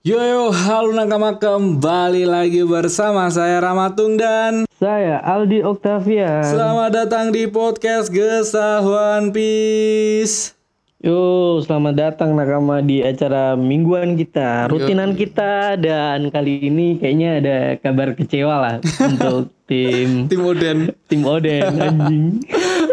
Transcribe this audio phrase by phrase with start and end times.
[0.00, 6.40] Yo yo, halo nakama kembali lagi bersama saya Ramatung dan Saya Aldi Octavia.
[6.40, 10.54] selamat datang di podcast Gesah One Piece.
[10.98, 11.18] Yo,
[11.60, 18.14] selamat datang nakama di acara mingguan kita, rutinan kita dan kali ini kayaknya ada kabar
[18.14, 18.76] kecewa lah
[19.08, 20.78] untuk tim Tim Oden.
[21.06, 22.26] tim Oden anjing.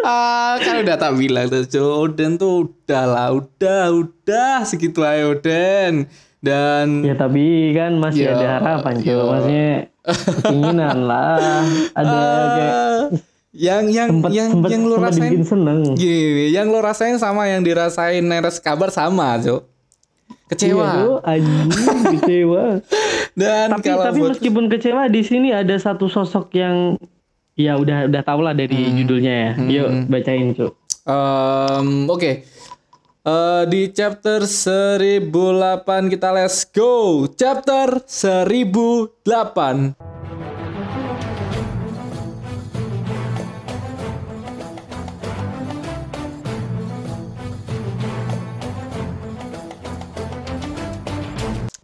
[0.01, 1.65] ah, kan udah tak bilang tuh.
[2.03, 6.09] Oden tuh udah lah, udah, udah segitu aja Oden.
[6.45, 9.17] Dan Ya tapi kan masih Yo, ada harapan, cuy.
[9.17, 9.69] Maksudnya
[10.45, 11.65] keinginan lah.
[11.91, 12.17] Ada
[12.53, 12.99] kayak ah,
[13.55, 15.79] yang yang sempat yang sempat yang lo rasain seneng.
[15.95, 19.65] gini, yang lo rasain sama yang dirasain Neres kabar sama, Cuk.
[20.45, 20.85] Kecewa.
[20.85, 21.69] Iya, tuh, anjing
[22.13, 22.63] kecewa.
[23.33, 27.01] Dan tapi kalau tapi buat meskipun kecewa di sini ada satu sosok yang
[27.55, 28.93] ya udah udah tau lah dari Hmm.
[29.01, 29.51] judulnya ya.
[29.57, 30.69] Yuk bacain cuy.
[31.05, 32.45] Em, Oke.
[33.25, 37.25] Eh, di chapter 1008 kita let's go.
[37.33, 39.97] Chapter 1008.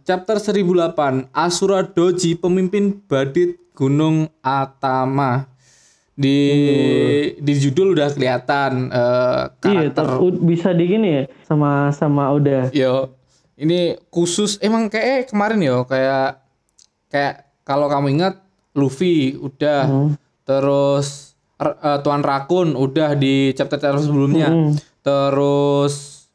[0.06, 5.51] Chapter 1008 Asura Doji pemimpin badit Gunung Atama.
[6.12, 6.38] Di
[7.34, 12.28] di judul udah kelihatan eh, Iya, karakter ter- u- bisa di gini ya sama sama
[12.30, 12.68] udah.
[12.70, 13.16] Yo,
[13.54, 16.44] ini khusus emang kayak kemarin yo kayak
[17.08, 18.34] kayak kalau kamu ingat
[18.72, 20.10] Luffy udah Hmm.
[20.42, 24.48] terus eh, Tuan Rakun udah di chapter chapter sebelumnya.
[24.48, 24.72] Hmm.
[25.00, 26.28] Terus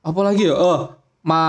[0.00, 0.54] apa lagi ya?
[0.54, 0.80] Oh,
[1.22, 1.42] ma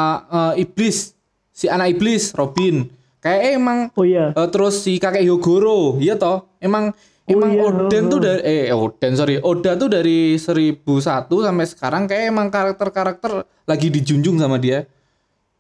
[0.54, 1.18] eh, iblis
[1.50, 2.86] si anak iblis Robin.
[3.18, 4.30] Kayak emang Oh iya.
[4.32, 6.50] Eh, terus si kakek Hyogoro, iya toh?
[6.58, 6.90] Emang
[7.32, 10.84] emang iya, Oden tuh dari eh Oden sorry, Oda tuh dari 1001
[11.28, 13.32] sampai sekarang kayak emang karakter-karakter
[13.64, 14.84] lagi dijunjung sama dia.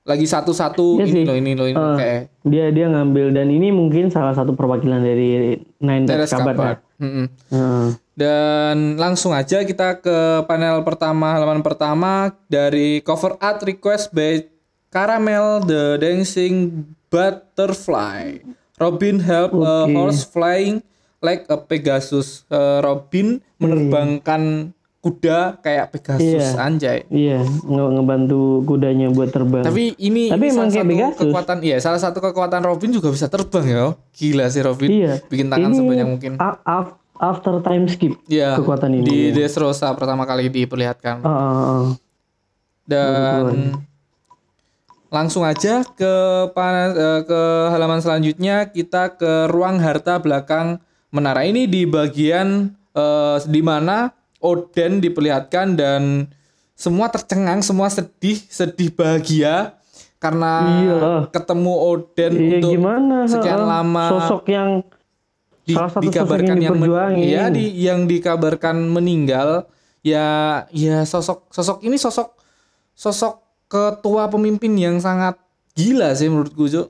[0.01, 3.69] Lagi satu-satu Iya ini loh ini loh ini Eh, kayak Dia dia ngambil dan ini
[3.69, 6.57] mungkin salah satu perwakilan dari Nine Days Kabar.
[6.57, 6.73] kabar.
[6.73, 6.77] ya.
[6.97, 7.25] Mm-mm.
[7.53, 7.87] Heeh.
[8.11, 14.41] Dan langsung aja kita ke panel pertama halaman pertama dari cover art request by
[14.89, 18.41] Caramel the Dancing Butterfly.
[18.75, 19.93] Robin help a Oke.
[19.93, 20.81] horse flying
[21.21, 22.43] like a Pegasus.
[22.47, 26.49] Eh, Robin menerbangkan kuda kayak Pegasus Iya.
[26.59, 26.97] anjay.
[27.07, 29.61] Iya, nge- ngebantu kudanya buat terbang.
[29.61, 31.21] Tapi ini, Tapi ini emang salah kayak satu Pegasus.
[31.23, 33.85] kekuatan iya salah satu kekuatan Robin juga bisa terbang ya.
[34.11, 34.89] Gila sih Robin.
[34.91, 35.13] Iya.
[35.23, 36.31] Bikin tangan Ini sebanyak mungkin.
[37.17, 38.57] after time skip Iya.
[38.57, 39.05] kekuatan ini.
[39.05, 41.21] Di Dressrosa pertama kali diperlihatkan.
[41.21, 41.85] Ah, ah, ah.
[42.83, 43.77] Dan
[45.09, 46.13] langsung aja ke
[46.53, 50.77] eh, ke halaman selanjutnya kita ke ruang harta belakang
[51.11, 56.25] menara ini di bagian eh, di mana Oden diperlihatkan dan
[56.73, 59.77] semua tercengang, semua sedih, sedih bahagia
[60.17, 61.21] karena Iyalah.
[61.29, 63.17] ketemu Oden Iya untuk gimana?
[63.25, 64.69] sekian ah, lama Sosok yang
[65.61, 69.69] di- salah satu sosok dikabarkan yang yang, men- ya di yang dikabarkan meninggal
[70.01, 70.25] ya
[70.73, 72.33] ya sosok sosok ini sosok
[72.91, 73.37] sosok
[73.69, 75.37] ketua pemimpin yang sangat
[75.71, 76.89] gila sih menurutku Jo.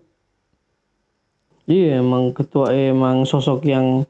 [1.63, 4.03] Iya emang ketua eh, emang sosok yang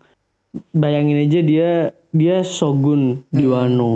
[0.71, 1.69] bayangin aja dia
[2.09, 3.51] dia shogun di Hmm.
[3.51, 3.93] Wano.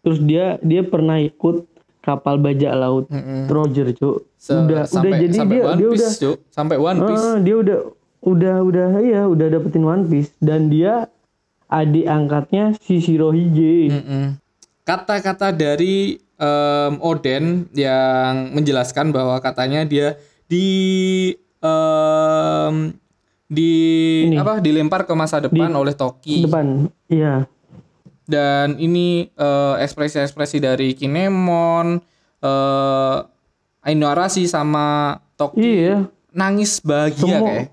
[0.00, 1.64] Terus dia dia pernah ikut
[2.00, 3.08] kapal bajak laut
[3.46, 4.28] Roger, Cuk.
[4.36, 6.30] Se- udah sampai udah jadi sampai dia One dia Piece udah Jo.
[6.48, 7.24] sampai One Piece.
[7.24, 7.78] Ah, dia udah
[8.22, 11.08] udah udah iya udah dapetin One Piece dan dia
[11.66, 13.88] adik angkatnya si Shirohige.
[13.90, 14.24] Mm-mm.
[14.82, 21.32] Kata-kata dari em, Oden yang menjelaskan bahwa katanya dia di
[21.64, 22.92] em,
[23.46, 23.72] di
[24.34, 26.44] apa dilempar ke masa depan oleh Toki.
[26.44, 26.88] Depan.
[27.08, 27.48] Iya.
[28.24, 32.00] dan ini eh, ekspresi-ekspresi dari Kinemon,
[32.40, 33.16] eh
[33.82, 36.08] Ainuarashi sama Toki Iya.
[36.30, 37.68] nangis bahagia Semua- kayak.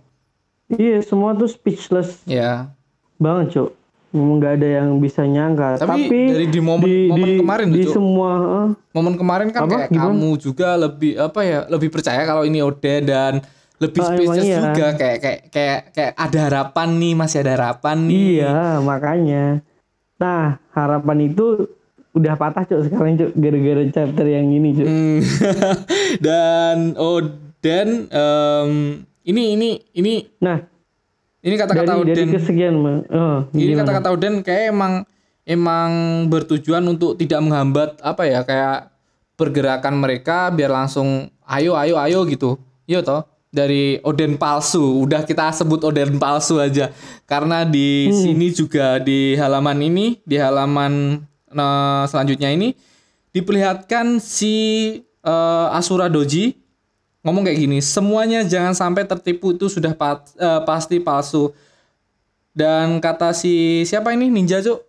[0.70, 2.68] Iya, semua tuh speechless Ya.
[3.16, 3.70] banget, Cuk.
[4.12, 5.80] Memang nggak ada yang bisa nyangka.
[5.80, 7.94] Tapi Tapi, dari di momen- momen kemarin loh, di Cuk.
[7.94, 9.72] semua eh, Momen kemarin kan Apa?
[9.74, 10.04] kayak Gimana?
[10.12, 13.34] kamu juga lebih apa ya, lebih percaya kalau ini Oden dan
[13.82, 14.60] lebih emang iya.
[14.62, 18.14] juga kayak kayak kayak kayak ada harapan nih, masih ada harapan nih.
[18.14, 19.46] iya makanya.
[20.22, 21.66] Nah, harapan itu
[22.14, 24.86] udah patah, Cuk, sekarang, Cuk, gara-gara chapter yang ini, Cuk.
[24.86, 25.20] Hmm.
[26.26, 28.72] dan Oden em,
[29.26, 30.14] ini ini ini
[30.46, 30.62] Nah,
[31.42, 32.76] ini kata-kata dari, dari Oden kesekian,
[33.10, 35.10] oh, Ini kata-kata Oden kayak emang
[35.42, 35.90] emang
[36.30, 38.94] bertujuan untuk tidak menghambat apa ya kayak
[39.34, 42.62] pergerakan mereka biar langsung ayo ayo ayo gitu.
[42.86, 45.04] Iya toh dari Oden palsu.
[45.04, 46.90] Udah kita sebut Oden palsu aja.
[47.28, 51.20] Karena di sini juga di halaman ini, di halaman
[51.52, 52.74] nah, selanjutnya ini
[53.30, 54.56] diperlihatkan si
[55.04, 56.56] eh, Asura Doji
[57.22, 61.52] ngomong kayak gini, semuanya jangan sampai tertipu itu sudah pa- eh, pasti palsu.
[62.52, 64.80] Dan kata si siapa ini ninja cuk?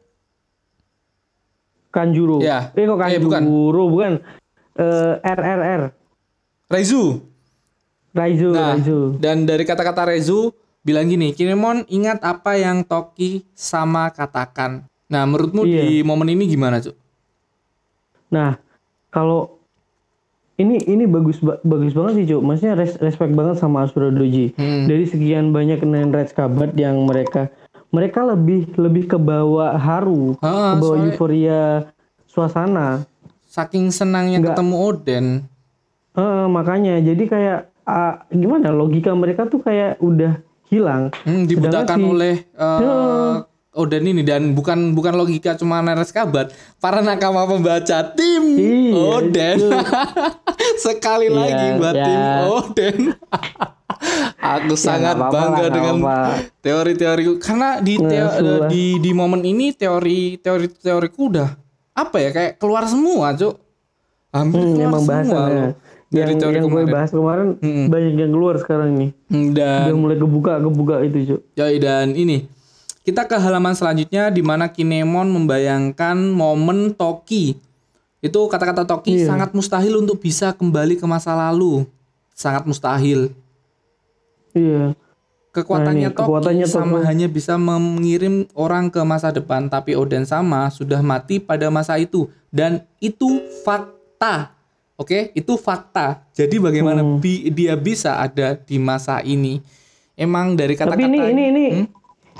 [1.93, 2.41] Kanjuro.
[2.41, 2.73] Ya.
[2.73, 3.43] Eh kok Eh, bukan.
[3.45, 4.13] Kanjuro bukan.
[4.75, 5.93] Eh RRR.
[6.73, 7.21] Reizu.
[8.13, 9.17] Raizu, Nah, Raizu.
[9.17, 14.85] dan dari kata-kata Reizu bilang gini, Kinemon ingat apa yang Toki sama katakan.
[15.07, 15.81] Nah, menurutmu Iya.
[15.83, 16.97] di momen ini gimana cuk?
[18.29, 18.57] Nah,
[19.09, 19.61] kalau
[20.55, 22.43] ini ini bagus ba- bagus banget sih, Cuk.
[22.43, 24.53] Maksudnya res- respect banget sama Asura Doji.
[24.55, 24.85] Hmm.
[24.85, 27.49] Dari sekian banyak Nine Reds Kabat yang mereka
[27.89, 31.93] mereka lebih lebih ke bawah haru, Ah, ke bawah euforia
[32.25, 33.05] suasana.
[33.45, 34.57] Saking senangnya Nggak.
[34.57, 35.27] ketemu Oden.
[36.13, 41.11] Eh, makanya jadi kayak ah, gimana logika mereka tuh kayak udah hilang.
[41.21, 42.95] Hmm, dibutakan si- oleh eh, Ya.
[43.73, 49.59] Oden ini dan bukan bukan logika cuma Neres Kabat, para nakama pembaca tim Iya, Oden.
[50.85, 52.05] Sekali Iya, lagi buat ya.
[52.05, 52.21] tim
[52.51, 52.99] Oden.
[54.37, 55.97] Aku sangat nggak apa-apa bangga lah, dengan
[56.59, 58.69] teori-teori karena di teo- sulah.
[58.69, 61.49] di di momen ini teori teori teoriku udah
[61.95, 63.55] apa ya kayak keluar semua, Cuk.
[64.29, 65.71] Hampir Hmm, keluar semua loh
[66.13, 66.93] dari Yang teori yang gue kemarin.
[66.93, 67.87] bahas kemarin Mm-mm.
[67.89, 69.11] banyak yang keluar sekarang nih.
[69.27, 71.41] Hmm, Dan Udah mulai kebuka kebuka itu, Cuk.
[71.55, 72.45] Yoi dan ini
[73.01, 77.57] kita ke halaman selanjutnya di mana Kinemon membayangkan momen Toki.
[78.21, 79.27] Itu kata-kata Toki Iya.
[79.27, 81.83] sangat mustahil untuk bisa kembali ke masa lalu.
[82.31, 83.33] Sangat mustahil.
[84.53, 84.95] Iya.
[85.51, 87.07] Kekuatannya, Nah, ini, Toki kekuatannya sama Toki.
[87.07, 92.25] hanya bisa mengirim orang ke masa depan, tapi Oden sama sudah mati pada masa itu
[92.49, 93.29] dan itu
[93.61, 94.55] fakta.
[95.03, 96.23] Oke, itu fakta.
[96.31, 97.19] Jadi bagaimana Hmm.
[97.19, 99.59] bi- dia bisa ada di masa ini?
[100.15, 101.87] Emang dari kata-kata Tapi ini ini ini Hmm?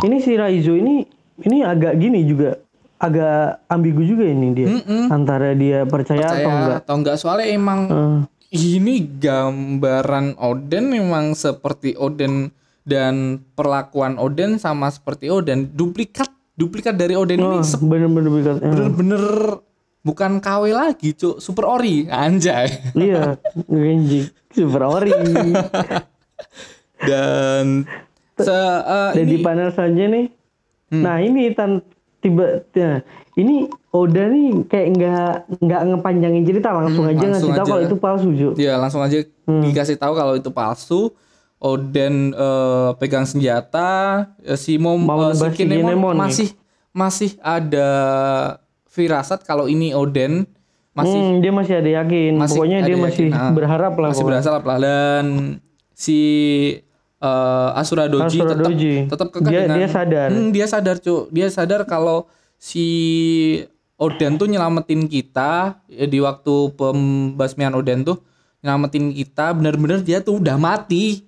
[0.03, 1.03] ini si Raizo ini
[1.41, 2.55] ini agak gini juga
[2.97, 5.11] agak ambigu juga ini dia Mm-mm.
[5.11, 6.79] antara dia percaya, atau percaya enggak.
[6.79, 8.19] atau enggak soalnya emang Eh,
[8.55, 13.15] ini gambaran Oden memang seperti Oden dan
[13.51, 18.71] perlakuan Oden sama seperti Oden duplikat duplikat dari Oden ini oh, se- bener-bener bikin- eh,
[18.71, 19.25] bener-bener
[20.03, 21.39] bukan KW lagi cuk.
[21.39, 22.07] Super ori.
[22.07, 22.93] Anjay.
[22.93, 24.27] Iya Genji.
[24.49, 25.15] Super ori.
[27.03, 27.87] Dan
[28.33, 30.27] se eh, dan di ini panel selanjutnya nih
[30.93, 31.81] nah ini tan
[32.19, 33.01] tiba nah,
[33.35, 37.83] ini Oda nih kayak nggak nggak ngepanjangin cerita langsung Hmm, aja langsung ngasih tahu kalau
[37.83, 39.59] itu palsu Ju ya langsung aja Hmm.
[39.61, 41.11] dikasih tahu kalau itu palsu.
[41.59, 43.91] Oden eh, pegang senjata.
[44.39, 46.19] Eh, si Mom Mau eh, si Kinemon Kinemon nih.
[46.19, 46.49] masih
[46.91, 47.89] masih ada
[48.93, 50.45] firasat kalau ini Oden
[50.93, 53.49] masih Hmm, dia masih ada yakin masih pokoknya ada dia yakin, masih ah.
[53.51, 55.25] berharap lah masih berasal lah dan
[55.91, 56.19] si
[57.19, 58.95] eh, Asura Doji Asura tetap Doji.
[59.09, 60.29] tetap kekeh Dia- dengan dia sadar.
[60.29, 62.87] Hmm, dia sadar cuk dia sadar kalau si
[63.95, 68.21] Oden tuh nyelamatin kita ya, di waktu pembasmian Oden tuh
[68.59, 71.25] nyelamatin kita bener-bener dia tuh udah mati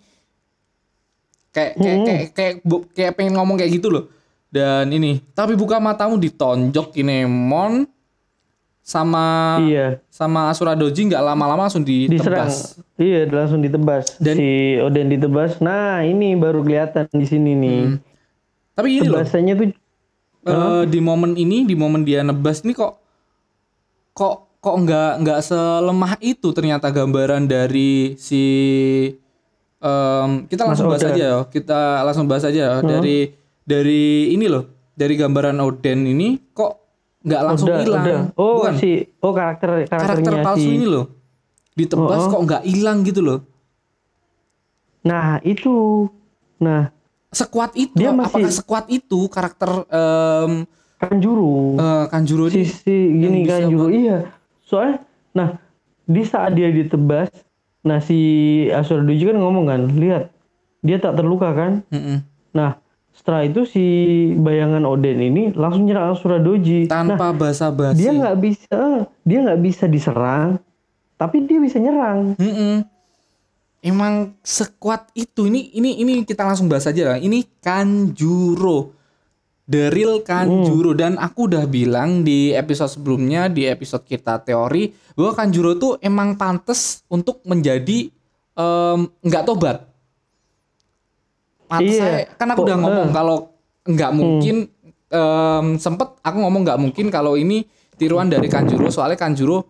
[1.50, 2.04] kayak kayak Hmm.
[2.04, 2.54] kayak kayak,
[2.92, 4.04] kayak pengen ngomong kayak gitu loh
[4.54, 7.90] dan ini tapi buka matamu ditonjok Kinemon
[8.78, 12.78] sama iya sama Asura Doji nggak lama-lama langsung diserang ditebas.
[12.94, 17.98] iya langsung ditebas Dan- si Oden ditebas nah ini baru kelihatan di sini nih Hmm.
[18.74, 19.66] Tapi ini loh, tebasannya tuh
[20.44, 22.98] eh, di momen ini, di momen dia nebas ini kok
[24.10, 28.42] kok kok nggak nggak selemah itu ternyata gambaran dari si
[29.78, 31.10] em, kita Mas langsung bahas Oda.
[31.12, 31.38] aja ya.
[31.46, 32.72] Kita langsung bahas aja ya.
[32.80, 33.30] dari
[33.64, 36.72] dari ini loh, dari gambaran Oden ini kok
[37.20, 38.30] nggak langsung hilang.
[38.34, 41.06] oh Bukan, si oh karakter karakter palsu si ini loh.
[41.74, 42.30] Ditebas Oh, oh.
[42.30, 43.40] kok nggak hilang gitu loh.
[45.02, 46.08] nah itu
[46.56, 46.88] nah
[47.28, 50.62] Sekuat itu, Dia masih- apakah sekuat itu karakter em,
[50.96, 54.30] Kanjuro eh, Kanjuro si si gini bisa Kanjuro iya
[54.62, 55.02] soalnya
[55.32, 55.48] nah
[56.00, 57.34] di saat dia ditebas
[57.82, 58.16] nah si
[58.70, 60.30] Asura Doji kan ngomong kan lihat
[60.78, 62.22] dia tak terluka kan Mm-mm.
[62.50, 62.78] nah
[63.14, 63.84] setelah itu si
[64.34, 68.02] bayangan Oden ini langsung nyerang Asura Doji nah Tanpa basa-basi.
[68.02, 68.80] dia nggak bisa
[69.22, 70.58] dia nggak bisa diserang
[71.14, 72.84] tapi dia bisa nyerang Mm-mm.
[73.84, 77.18] Emang sekuat itu ini ini ini kita langsung bahas aja lah.
[77.20, 78.96] Ini Kanjuro.
[79.68, 85.36] The real Kanjuro dan aku udah bilang di episode sebelumnya di episode kita teori bahwa
[85.36, 88.08] Kanjuro tuh emang pantas untuk menjadi
[89.20, 89.84] nggak tobat.
[91.74, 92.00] Pantes Iya.
[92.00, 93.12] saya kan aku Kok, udah ngomong eh.
[93.12, 93.36] kalau
[93.84, 94.56] nggak mungkin
[95.06, 99.66] em, sempet aku ngomong nggak mungkin kalau ini tiruan dari Kanjuro soalnya Kanjuro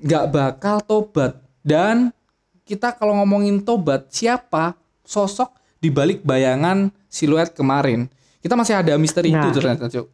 [0.00, 2.14] nggak bakal tobat dan
[2.62, 8.06] kita kalau ngomongin tobat siapa sosok di balik bayangan siluet kemarin
[8.38, 9.52] kita masih ada misteri itu Nah.
[9.52, 10.06] ternyata cuk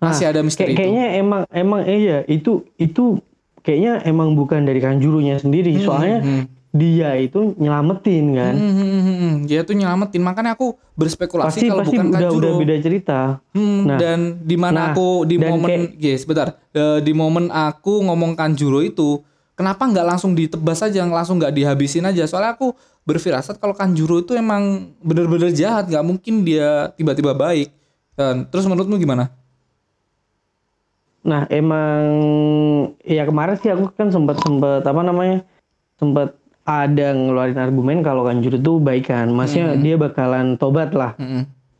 [0.00, 3.20] Nah, masih ada misteri kayak- itu kayaknya emang emang iya itu itu
[3.60, 6.44] kayaknya emang bukan dari Kanjurunya sendiri soalnya hmm.
[6.70, 8.54] Dia itu nyelamatin kan.
[8.54, 9.34] Hmm, hmm, hmm, hmm.
[9.50, 12.38] dia tuh nyelamatin makanya aku berspekulasi pasti kalau pasti bukan udah Kanjuro.
[12.38, 13.20] udah beda cerita.
[13.50, 16.54] Hmm, Nah, dan di mana nah, aku di momen kayak- yes, bentar.
[16.70, 19.18] Eh, di momen aku ngomong Kanjuro itu,
[19.58, 22.22] kenapa nggak langsung ditebas aja, langsung nggak dihabisin aja?
[22.30, 22.70] Soalnya aku
[23.02, 27.74] berfirasat kalau Kanjuro itu emang bener-bener jahat, nggak mungkin dia tiba-tiba baik.
[28.14, 29.34] Dan terus menurutmu gimana?
[31.20, 32.00] Nah, emang
[33.02, 35.42] ya kemarin sih aku kan sempat sempat apa namanya?
[36.00, 36.39] sempat
[36.70, 39.26] ada ngeluarin argumen kalau Kanjuro itu baik kan.
[39.28, 39.82] Maksudnya Hmm.
[39.82, 41.18] dia bakalan tobat lah.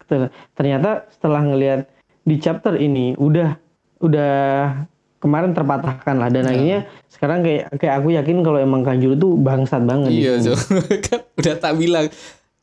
[0.04, 1.86] Ter- Ternyata setelah ngelihat
[2.20, 3.54] di chapter ini udah
[4.00, 4.32] udah
[5.18, 6.50] kemarin terpatahkan lah dan Ya.
[6.50, 10.10] akhirnya sekarang kayak kayak aku yakin kalau emang Kanjuro tuh bangsat banget.
[10.10, 10.32] Iya.
[10.42, 10.54] Jo.
[11.06, 12.06] kan udah tak bilang.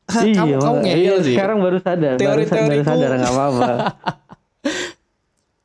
[0.07, 1.35] "Hah, kamu kamu makanya- ngeyel iya, sih.
[1.35, 2.85] Sekarang baru sadar, baru, sa- baru Teori-teoriku.
[2.85, 3.67] sadar nggak apa-apa.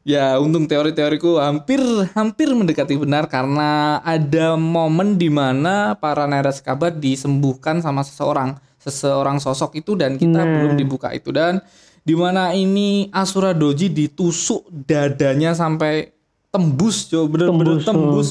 [0.02, 1.78] Ya, untung teori-teoriku hampir
[2.18, 9.78] hampir mendekati benar karena ada momen di mana para Neraskabat disembuhkan sama seseorang, seseorang sosok
[9.78, 10.58] itu dan kita Nah.
[10.58, 11.62] belum dibuka itu dan
[12.02, 16.10] di mana ini Asura Doji ditusuk dadanya sampai
[16.50, 18.28] tembus, coba bener-bener Tembus, tembus.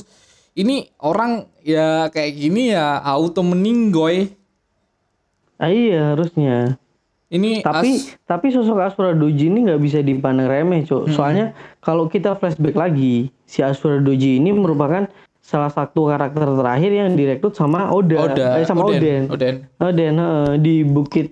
[0.52, 4.28] Ini orang ya kayak gini ya auto meninggoy.
[5.56, 6.81] Ah, iya harusnya.
[7.32, 11.08] Ini Tapi as- tapi sosok Asura Doji ini nggak bisa dipandang remeh, Cok.
[11.08, 11.14] Hmm.
[11.14, 11.46] Soalnya
[11.80, 15.08] kalau kita flashback lagi, si Asura Doji ini merupakan
[15.40, 19.28] salah satu karakter terakhir yang direkrut sama Oda, Oda, eh, sama Oden.
[19.28, 19.56] Oden.
[19.78, 21.32] Oden, heeh, di bukit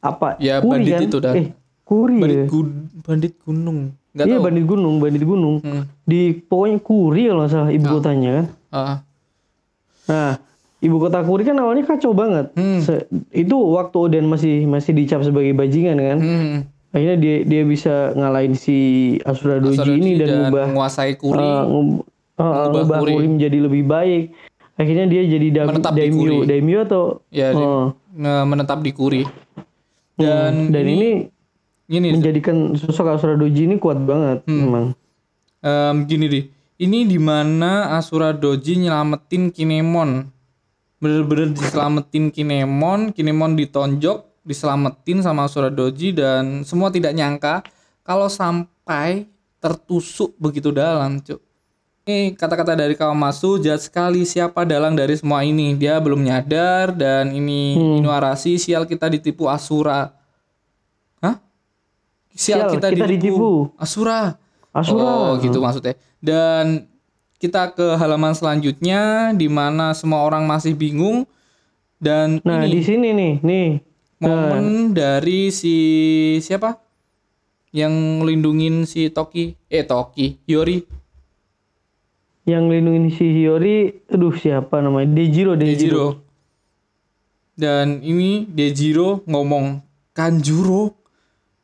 [0.00, 0.34] apa?
[0.36, 1.02] Ya, Kuri bandit kan?
[1.04, 1.34] itu, Dan.
[1.34, 1.46] Eh,
[1.80, 2.46] Kuri Bandit, ya.
[2.46, 3.78] gun- bandit gunung.
[4.10, 4.44] Nggak Iya, tahu.
[4.44, 5.56] bandit gunung, bandit gunung.
[5.60, 5.82] Hmm.
[6.02, 8.46] Di pokoknya Kuri kalau nggak salah ibu kotanya kan.
[8.68, 8.96] Ah.
[10.04, 10.30] Nah,
[10.80, 12.52] ibu kota Kuri kan awalnya kacau banget.
[12.52, 12.80] Hmm.
[12.80, 16.18] Se- itu waktu Oden masih masih dicap sebagai bajingan kan.
[16.18, 16.56] Hmm.
[16.90, 18.76] Akhirnya dia dia bisa ngalahin si
[19.22, 21.38] Asura Doji Asura ini Doji dan ngubah menguasai Kuri.
[21.38, 22.02] uh, ngub-
[22.34, 23.12] uh, Mengubah ngubah Kuri.
[23.14, 24.24] Kuri menjadi lebih baik.
[24.74, 26.36] Akhirnya dia jadi da- Menetap di daimyo, Kuri.
[26.46, 29.22] daimyo atau ya di- nge- menetap di Kuri.
[30.16, 31.28] Dan, dan ini,
[31.86, 34.60] gini menjadikan sosok Asura Doji ini kuat banget Hmm.
[34.60, 34.86] memang.
[35.60, 36.44] em, gini deh.
[36.76, 40.24] Ini di mana Asura Doji nyelamatin Kinemon.
[41.00, 47.64] Bener-bener diselamatin Kinemon, Kinemon ditonjok, diselamatin sama Asura Doji dan semua tidak nyangka
[48.04, 49.24] kalau sampai
[49.60, 51.40] tertusuk begitu dalam, Cuk.
[52.04, 55.76] Ini kata-kata dari Kawamatsu jahat sekali siapa dalang dari semua ini.
[55.76, 57.96] Dia belum nyadar dan ini Hmm.
[58.02, 60.10] Inuarashi sial kita ditipu Asura.
[61.20, 61.36] Hah?
[62.32, 63.14] Sial, Sial, kita, kita ditipu.
[63.14, 63.50] ditipu.
[63.76, 64.36] Asura.
[64.72, 65.00] Asura.
[65.06, 65.94] Oh, gitu maksudnya.
[66.18, 66.89] Dan
[67.40, 71.24] kita ke halaman selanjutnya di mana semua orang masih bingung
[71.96, 73.68] dan Nah, ini di sini nih, nih.
[74.20, 75.76] momen dari si
[76.38, 76.76] siapa?
[77.72, 80.84] Yang ngelindungin si Toki, eh Toki, Yori,
[82.44, 85.12] Yang lindungin si Hiyori, aduh siapa namanya?
[85.14, 85.70] Dejiro, Dejiro.
[85.70, 86.08] Dejiro.
[87.54, 89.78] Dan ini Dejiro ngomong,
[90.10, 90.96] Kanjuro,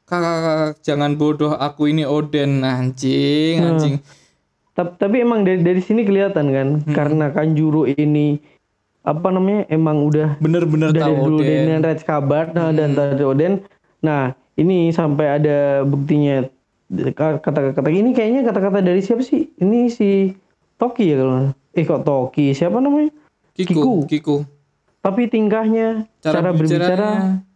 [0.06, 3.68] kakak, kakak jangan bodoh, aku ini Oden, anjing, Hmm.
[3.73, 3.97] anjing.
[3.99, 4.25] Tapi,
[4.76, 6.92] tapi emang dari dari sini kelihatan kan, Hmm.
[6.92, 8.37] karena Kanjuro ini
[9.00, 11.49] apa namanya emang udah Bener-bener dari tahu dulu Oden.
[11.49, 12.99] dengan Red Kabar nah, dan Hmm.
[12.99, 13.52] dari Oden.
[14.04, 14.23] Nah
[14.54, 16.45] ini sampai ada buktinya
[17.14, 19.50] kata-kata ini kayaknya kata-kata dari siapa sih?
[19.56, 20.35] Ini si
[20.76, 23.11] Toki ya kalau eh kok Toki siapa namanya?
[23.56, 24.45] Kiku, Kiku.
[25.00, 27.47] Tapi tingkahnya, cara, berbicara, berbicaranya,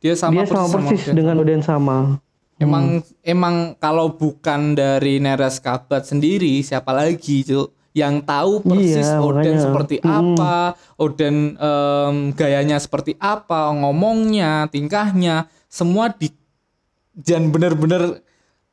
[0.00, 1.14] dia sama dia sama persis Oden.
[1.14, 2.18] dengan Oden sama.
[2.56, 2.84] Emang
[3.20, 9.36] emang kalau bukan dari Neres Kabat sendiri siapa lagi cuk yang tahu persis Iya, Oden
[9.36, 9.60] makanya.
[9.60, 10.08] seperti Mm.
[10.10, 10.56] apa,
[10.96, 16.28] Oden em, gayanya seperti apa, ngomongnya, tingkahnya, semua di
[17.14, 18.20] dan bener-bener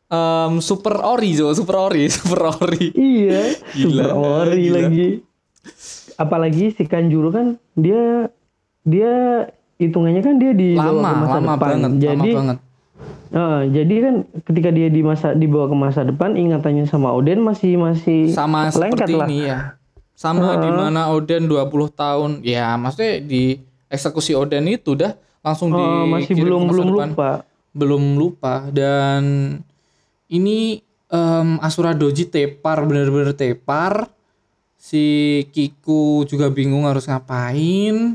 [0.06, 2.88] em, super ori jo, super ori, super ori.
[2.90, 4.12] Iya, Gila, super
[4.46, 4.76] ori gila.
[4.78, 5.08] lagi.
[6.14, 8.28] Apalagi si Kanjuro kan dia
[8.82, 9.48] dia
[9.78, 11.60] hitungannya kan dia di Lama, ke masa lama depan.
[11.60, 12.58] banget, Jadi lama banget.
[13.34, 17.76] Eh, jadi kan ketika dia di masa dibawa ke masa depan ingatannya sama Oden masih
[17.76, 19.28] masih Sama lengket seperti lah.
[19.28, 19.60] ini ya.
[20.14, 21.58] Sama di mana Oden 20
[21.92, 22.32] tahun.
[22.42, 27.44] Ya, maksudnya di eksekusi Oden itu dah langsung di Oh, masih belum belum lupa.
[27.70, 29.58] belum lupa dan
[30.28, 34.08] ini em, Asura Doji tepar bener-bener tepar
[34.76, 35.04] si
[35.50, 38.14] Kiku juga bingung harus ngapain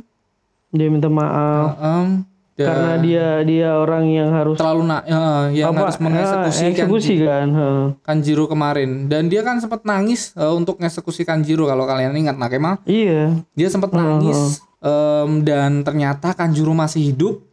[0.69, 2.23] Dia minta maaf Em,
[2.59, 6.71] dan karena dia dia orang yang harus terlalu na eh, yang apa harus mengeksekusi eh,
[6.75, 7.49] eksekusi kan.
[7.55, 7.85] heeh.
[8.03, 12.83] Kanjiro kemarin dan dia kan sempat nangis eh, untuk ngeksekusi Kanjiro kalau kalian ingat Nakema
[12.83, 13.39] Iya.
[13.55, 17.47] dia sempat nangis em, dan ternyata Kanjuro masih hidup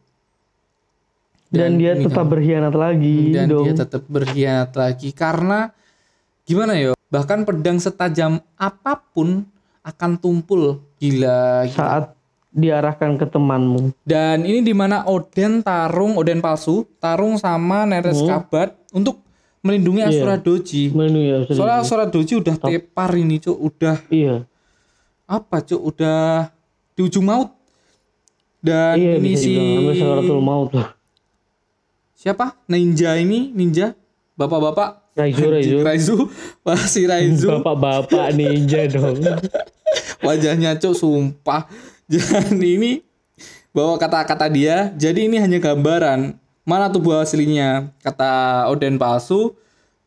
[1.54, 3.64] Dan, dia ini tetap berkhianat lagi dan dong.
[3.64, 5.70] dia tetap berkhianat lagi karena
[6.44, 9.46] gimana ya bahkan pedang setajam apa pun
[9.86, 10.82] akan tumpul.
[10.98, 11.70] Gila.
[11.70, 11.78] gila.
[11.78, 12.15] Saat
[12.56, 13.92] diarahkan ke temanmu.
[14.08, 19.20] Dan ini di mana Oden tarung, Oden palsu, tarung sama Neres Kabat untuk
[19.60, 20.10] melindungi Iya.
[20.16, 20.84] Asura Doji.
[20.88, 21.38] Ya.
[21.44, 21.56] sudah.
[21.60, 24.48] Soalnya Asura Doji udah tepar ini cuk, udah Iya.
[25.28, 26.48] apa cuk, udah
[26.96, 27.52] di ujung maut.
[28.64, 29.52] Dan Iya ini si
[30.40, 30.96] maut lah.
[32.16, 32.56] siapa?
[32.66, 33.94] Ninja ini, ninja,
[34.34, 35.14] bapak-bapak.
[35.14, 35.78] Raizu, Raizu.
[35.84, 36.18] Raizu,
[36.88, 37.48] si Raizu.
[37.60, 39.22] Bapak-bapak ninja dong.
[40.26, 41.70] wajahnya cuk sumpah
[42.12, 43.02] dan ini
[43.76, 49.54] bawa kata-kata dia jadi ini hanya gambaran mana tubuh aslinya kata Oden palsu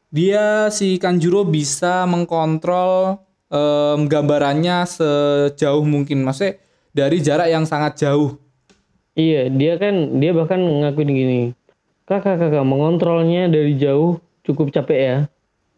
[0.09, 3.21] dia si Kanjuro bisa mengkontrol
[3.53, 6.57] em, gambarannya sejauh mungkin maksudnya
[6.97, 8.41] dari jarak yang sangat jauh
[9.19, 11.41] Iya, dia kan dia bahkan ngakuin gini.
[12.07, 15.17] Kakak kakak mengontrolnya dari jauh cukup capek ya.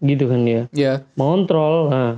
[0.05, 0.63] Gitu kan dia.
[0.77, 1.89] ya Mengontrol.
[1.89, 2.13] Nah,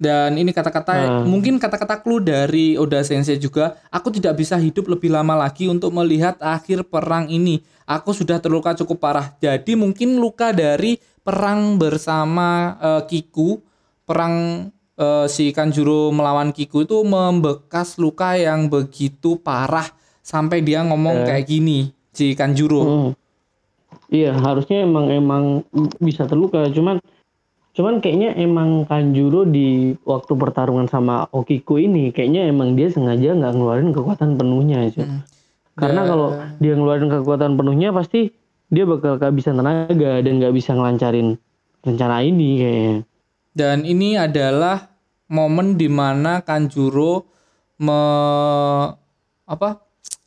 [0.00, 5.12] dan ini kata-kata mungkin kata-kata clue dari Oda Sensei juga aku tidak bisa hidup lebih
[5.12, 7.60] lama lagi untuk melihat akhir perang ini.
[7.84, 9.36] Aku sudah terluka cukup parah.
[9.44, 13.60] Jadi mungkin luka dari perang bersama eh, Kiku
[14.08, 14.66] perang
[14.96, 19.84] eh, si Kanjuro melawan Kiku itu membekas luka yang begitu parah
[20.24, 22.82] sampai dia ngomong kayak gini si Kanjuro.
[22.82, 23.10] Hmm.
[24.10, 25.44] Iya, harusnya emang emang
[26.02, 26.98] bisa terluka, cuman
[27.80, 33.56] cuman kayaknya emang Kanjuro di waktu pertarungan sama Okiko ini kayaknya emang dia sengaja nggak
[33.56, 35.08] ngeluarin kekuatan penuhnya aja.
[35.80, 38.36] Karena kalau dia ngeluarin kekuatan penuhnya pasti
[38.68, 41.40] dia bakal kehabisan tenaga dan nggak bisa ngelancarin
[41.80, 42.96] rencana ini kayaknya.
[43.56, 44.92] Dan ini adalah
[45.32, 47.24] momen di mana Kanjuro
[47.80, 48.00] me
[49.48, 49.80] apa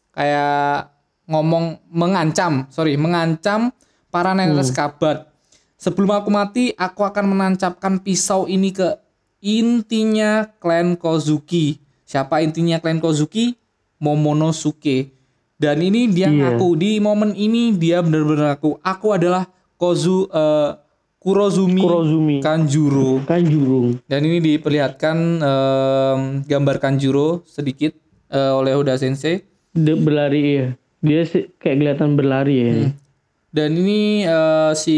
[0.10, 0.90] kayak
[1.30, 3.70] ngomong mengancam, sorry mengancam
[4.10, 5.33] para nenek kabat.
[5.84, 8.96] Sebelum aku mati, aku akan menancapkan pisau ini ke
[9.44, 11.84] intinya klan Kozuki.
[12.08, 13.60] Siapa intinya klan Kozuki?
[14.00, 15.12] Momonosuke.
[15.60, 16.56] Dan ini dia Iya.
[16.56, 19.44] ngaku di momen ini dia benar-benar ngaku aku adalah
[19.76, 20.72] Kozu eh,
[21.20, 22.38] Kurozumi, Kurozumi.
[22.40, 23.20] Kanjuro.
[23.28, 24.00] Kanjurung.
[24.08, 27.92] Dan ini diperlihatkan em, gambar Kanjuro sedikit
[28.32, 29.44] eh, oleh Oda Sensei.
[29.76, 30.68] Dia berlari ya.
[31.04, 32.72] Dia sih kayak kelihatan berlari ya.
[33.54, 34.98] Dan ini eh, si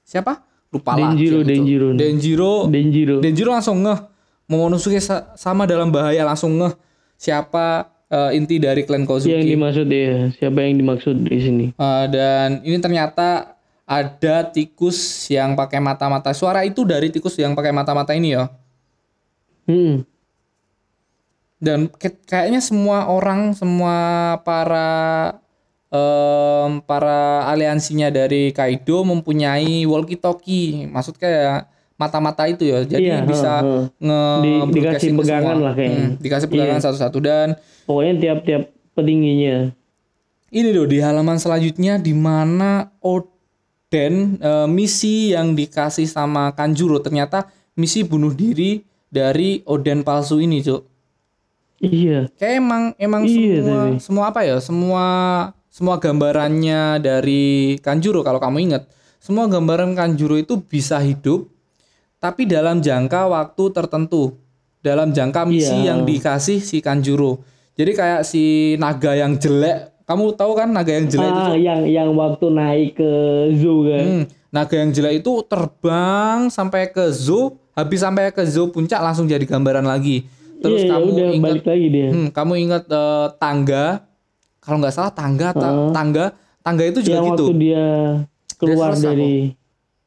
[0.00, 0.38] siapa?
[0.70, 1.10] Lupa lah.
[1.10, 1.88] Denjiro, Denjiro.
[1.92, 2.54] Denjiro.
[2.66, 3.16] Denjiro.
[3.18, 3.98] Denjiro langsung ngeh.
[4.44, 6.70] Momonosuke sa- sama dalam bahaya langsung ngeh
[7.16, 9.34] siapa eh, inti dari klan Kozuki.
[9.34, 11.66] Yang dimaksud ya, siapa yang dimaksud di sini?
[11.72, 14.96] Eh, dan ini ternyata ada tikus
[15.28, 16.30] yang pakai mata-mata.
[16.30, 18.46] Suara itu dari tikus yang pakai mata-mata ini ya.
[19.64, 20.04] Hmm.
[21.56, 21.88] dan
[22.28, 23.96] kayaknya semua orang semua
[24.44, 25.32] para
[25.94, 33.18] em, para aliansinya dari Kaido mempunyai walkie talkie maksud kayak mata-mata itu ya jadi Iya,
[33.22, 33.82] bisa heeh.
[33.96, 35.64] nge Di- dikasih pegangan semua.
[35.64, 36.02] lah kayaknya.
[36.04, 37.48] Hmm, dikasih pegangan satu-satu dan
[37.84, 39.70] Pokoknya tiap-tiap petingginya.
[40.50, 47.46] ini loh di halaman selanjutnya di mana Oden eh, misi yang dikasih sama Kanjuro ternyata
[47.72, 50.82] misi bunuh diri dari Oden palsu ini cuk
[51.76, 52.26] Iya.
[52.32, 53.96] kayak emang emang Iya, semua tapi.
[54.00, 55.04] semua apa ya semua
[55.74, 58.86] semua gambarannya dari Kanjuro kalau kamu ingat
[59.18, 61.50] semua gambaran Kanjuro itu bisa hidup
[62.22, 64.38] tapi dalam jangka waktu tertentu
[64.78, 65.90] dalam jangka misi Iya.
[65.90, 67.42] yang dikasih si Kanjuro
[67.74, 68.42] jadi kayak si
[68.78, 72.94] naga yang jelek kamu tahu kan naga yang jelek itu Ah, yang yang waktu naik
[72.94, 73.10] ke
[73.56, 74.04] zoo kan.
[74.04, 79.26] Hmm, naga yang jelek itu terbang sampai ke zoo habis sampai ke zoo puncak langsung
[79.26, 80.22] jadi gambaran lagi
[80.62, 82.08] terus Iya, ya kamu udah ingat balik lagi dia.
[82.14, 83.86] Hmm, kamu ingat eh, tangga?
[84.64, 87.44] Kalau nggak salah tangga, ta- tangga, tangga itu juga yang gitu.
[87.46, 87.86] waktu dia
[88.56, 89.34] keluar Dressrosa dari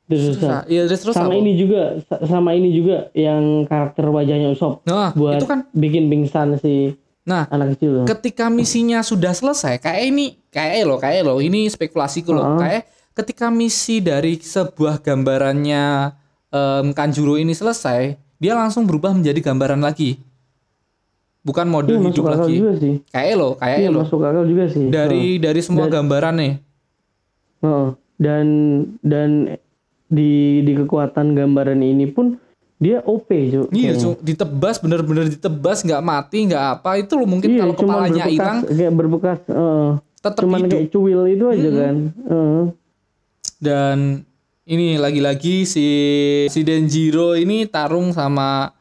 [0.07, 0.55] Dressrosa.
[0.65, 1.35] Iya, Sama apa?
[1.35, 5.67] ini juga sa- sama ini juga yang karakter wajahnya Usop Nah, buat itu kan.
[5.71, 8.07] bikin pingsan si Nah, anak kecil.
[8.07, 12.55] ketika misinya sudah selesai, kayak ini, kayak lo, kayak lo, ini spekulasiku loh.
[12.55, 16.15] Kayak ketika misi dari sebuah gambarannya
[16.47, 20.23] em, Kanjuro ini selesai, dia langsung berubah menjadi gambaran lagi.
[21.41, 22.55] Bukan mode Iya, hidup lagi.
[22.55, 22.93] juga sih.
[23.07, 23.99] Kayak lo, kayak Iya, lo.
[24.01, 24.85] masuk akal juga sih.
[24.87, 26.53] Dari dari semua gambaran nih.
[27.59, 27.87] Heeh.
[28.17, 28.45] dan
[28.99, 29.29] dan
[30.07, 32.41] di di kekuatan gambaran ini pun
[32.75, 33.69] dia OP Cuk.
[33.69, 33.93] Iya.
[33.95, 34.17] Cuk.
[34.19, 38.91] ditebas bener-bener ditebas nggak mati nggak apa itu lo mungkin Iya, kalau kepalanya hilang kayak
[38.91, 39.87] berbekas heeh.
[40.17, 41.95] tetap cuman hidup kayak cuil itu aja kan.
[42.23, 42.63] Heeh.
[43.57, 43.97] dan
[44.63, 45.87] ini lagi-lagi si
[46.47, 48.73] si Denjiro ini tarung sama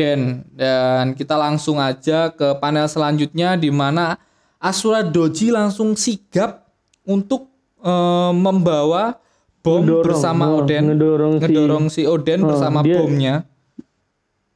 [0.00, 4.16] Oden dan kita langsung aja ke panel selanjutnya di mana
[4.56, 6.64] Asura Doji langsung sigap
[7.02, 9.20] untuk eh, membawa
[9.60, 13.34] bom Ngedorong, bersama oh, Oden ngedorong si- ngedorong si Oden Oh, bersama dia- bomnya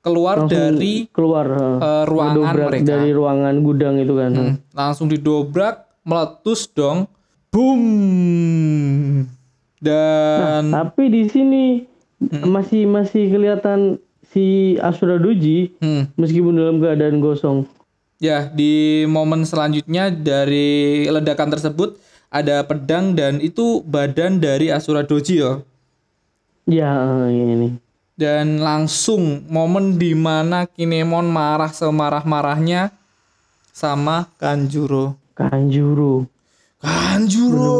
[0.00, 1.44] keluar dari keluar
[1.76, 2.88] eh, ruangan mereka.
[2.90, 4.32] dari ruangan gudang itu kan.
[4.32, 7.04] Hmm, langsung didobrak, meletus dong.
[7.48, 9.24] Boom.
[9.78, 11.64] Dan Tapi di sini
[12.42, 14.00] masih masih kelihatan
[14.34, 17.70] si Asura Doji hmm, meskipun dalam keadaan gosong.
[18.18, 21.94] ya di momen selanjutnya dari ledakan tersebut
[22.34, 25.62] ada pedang dan itu badan dari Asura Doji ya.
[26.66, 26.90] Ya
[27.30, 27.78] ini.
[28.18, 32.90] Dan langsung momen di mana Kinemon marah semarah-marahnya
[33.70, 35.14] sama Kanjuro.
[35.34, 36.26] Kanjuro.
[36.82, 37.74] Kanjuro.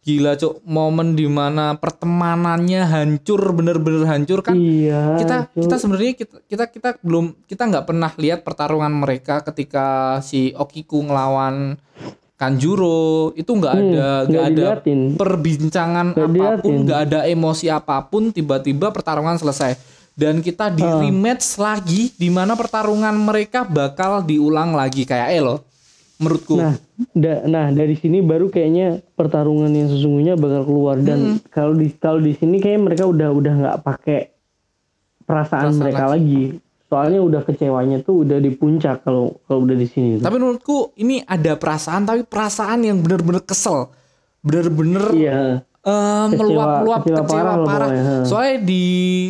[0.00, 4.56] Gila cok, momen di mana pertemanannya hancur bener-bener hancur kan.
[4.56, 5.20] Iya.
[5.20, 5.60] kita Cuk.
[5.60, 9.86] kita sebenarnya kita kita kita belum kita nggak pernah lihat pertarungan mereka ketika
[10.20, 11.76] si Okiku ngelawan
[12.34, 15.00] Kanjuro itu nggak Hmm, ada nggak ada diliatin.
[15.14, 19.76] perbincangan Nggak apa pun nggak ada emosi apa pun tiba-tiba pertarungan selesai
[20.10, 20.96] dan kita di Ah.
[20.98, 25.60] rematch lagi di mana pertarungan mereka bakal diulang lagi kayak Elo
[26.20, 26.76] menurutku Nah,
[27.10, 31.06] da- nah dari sini baru kayaknya pertarungan yang sesungguhnya bakal keluar Hmm.
[31.06, 34.20] dan kalau di kalau di sini kayaknya mereka udah udah nggak pakai
[35.22, 36.42] perasaan, Perasaan mereka lagi.
[36.84, 40.18] Soalnya udah kecewanya tuh udah di puncak kalau kalau udah di sini.
[40.18, 43.94] tapi menurutku ini ada perasaan tapi perasaan yang bener-bener kesel
[44.40, 45.40] bener-bener Iya.
[45.80, 48.14] Eh, meluap-luap kecewa kecewa, parah parah, ha.
[48.22, 48.84] soalnya di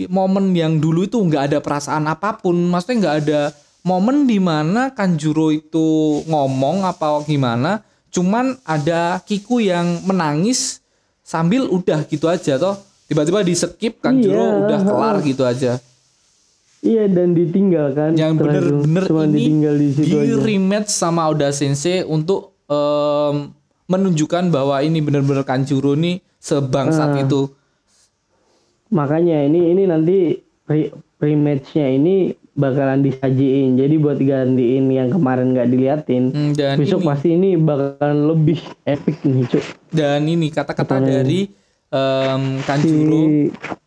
[0.09, 3.40] momen yang dulu itu nggak ada perasaan apa pun maksudnya nggak ada
[3.83, 5.87] momen di mana Kanjuro itu
[6.25, 10.83] ngomong apa gimana cuman ada Kiku yang menangis
[11.21, 12.75] sambil udah gitu aja toh
[13.07, 15.79] tiba-tiba di skip Kanjuro Iya, udah kelar gitu aja
[16.81, 18.11] Iya dan ditinggal kan.
[18.14, 20.37] yang bener-bener ini ditinggal di situ di aja.
[20.38, 23.53] rematch sama Oda Sensei untuk em,
[23.85, 27.21] menunjukkan bahwa ini bener-bener Kanjuro nih sebangsat Ah.
[27.21, 27.53] itu
[28.90, 30.35] Makanya ini ini nanti
[31.16, 33.79] rematchnya ini bakalan disajiin.
[33.79, 36.25] Jadi buat gantiin yang kemarin nggak diliatin.
[36.31, 38.59] Hmm, dan Besok ini pasti ini bakalan lebih
[38.95, 39.65] epic nih, Cuk.
[39.91, 41.51] dan ini kata-kata dari
[41.89, 43.21] em, Si Kanjuro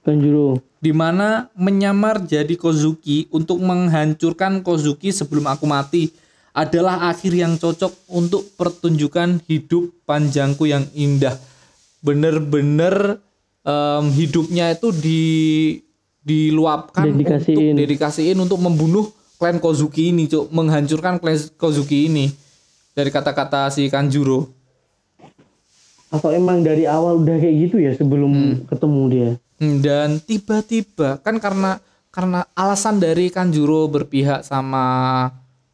[0.04, 0.48] Kanjuro.
[0.84, 6.12] di mana menyamar jadi Kozuki untuk menghancurkan Kozuki sebelum aku mati
[6.52, 11.34] adalah akhir yang cocok untuk pertunjukan hidup panjangku yang indah.
[12.04, 13.18] Bener-bener
[13.64, 15.22] em, hidupnya itu di
[16.24, 17.76] diluapkan Dedikasiin.
[17.76, 19.06] untuk dedikasiin untuk membunuh
[19.36, 22.32] klan Kozuki ini, Cuk, menghancurkan klan Kozuki ini
[22.96, 24.48] dari kata-kata si Kanjuro.
[26.08, 29.30] Atau emang dari awal udah kayak gitu ya sebelum ketemu dia?
[29.60, 31.82] Hmm, Dan tiba-tiba kan karena
[32.14, 35.26] karena alasan dari Kanjuro berpihak sama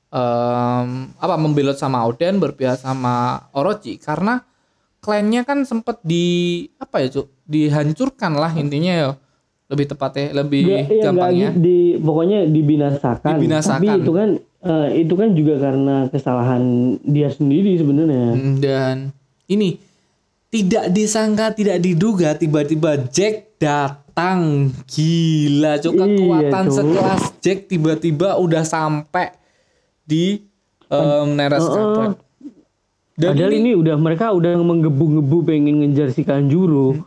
[0.10, 4.42] em, apa membelot sama Oden berpihak sama Orochi karena
[5.04, 9.10] klannya kan sempat di apa ya cuk dihancurkan lah intinya ya
[9.70, 13.34] lebih tepatnya lebih iya, nggak gampangnya gitu, di pokoknya dibinasakan.
[13.38, 13.80] Dibinasakan.
[13.86, 14.30] Tapi itu kan
[14.66, 16.64] eh, itu kan juga karena kesalahan
[17.06, 18.28] dia sendiri sebenarnya.
[18.34, 18.96] Hmm, dan
[19.46, 19.78] ini
[20.50, 26.74] tidak disangka tidak diduga tiba-tiba Jack datang gila cuk Iya, kekuatan Cuk.
[26.74, 29.38] sekelas Jack tiba-tiba udah sampai
[30.02, 30.42] di
[30.90, 32.18] um, Neres Kabar.
[33.20, 37.04] Dan Padahal ini, ini, udah mereka udah menggebu-gebu pengen ngejar si Kanjuro.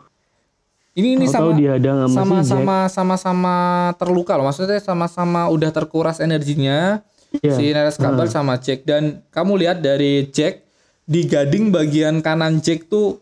[0.93, 3.55] Ini ini sama dihadang sama, si sama-sama sama-sama
[3.95, 7.01] terluka loh maksudnya sama-sama udah terkuras energinya
[7.33, 7.57] Iya.
[7.57, 10.61] si Neres Kabar sama Jack dan kamu lihat dari Jack
[11.03, 13.17] di gading bagian kanan Jack tuh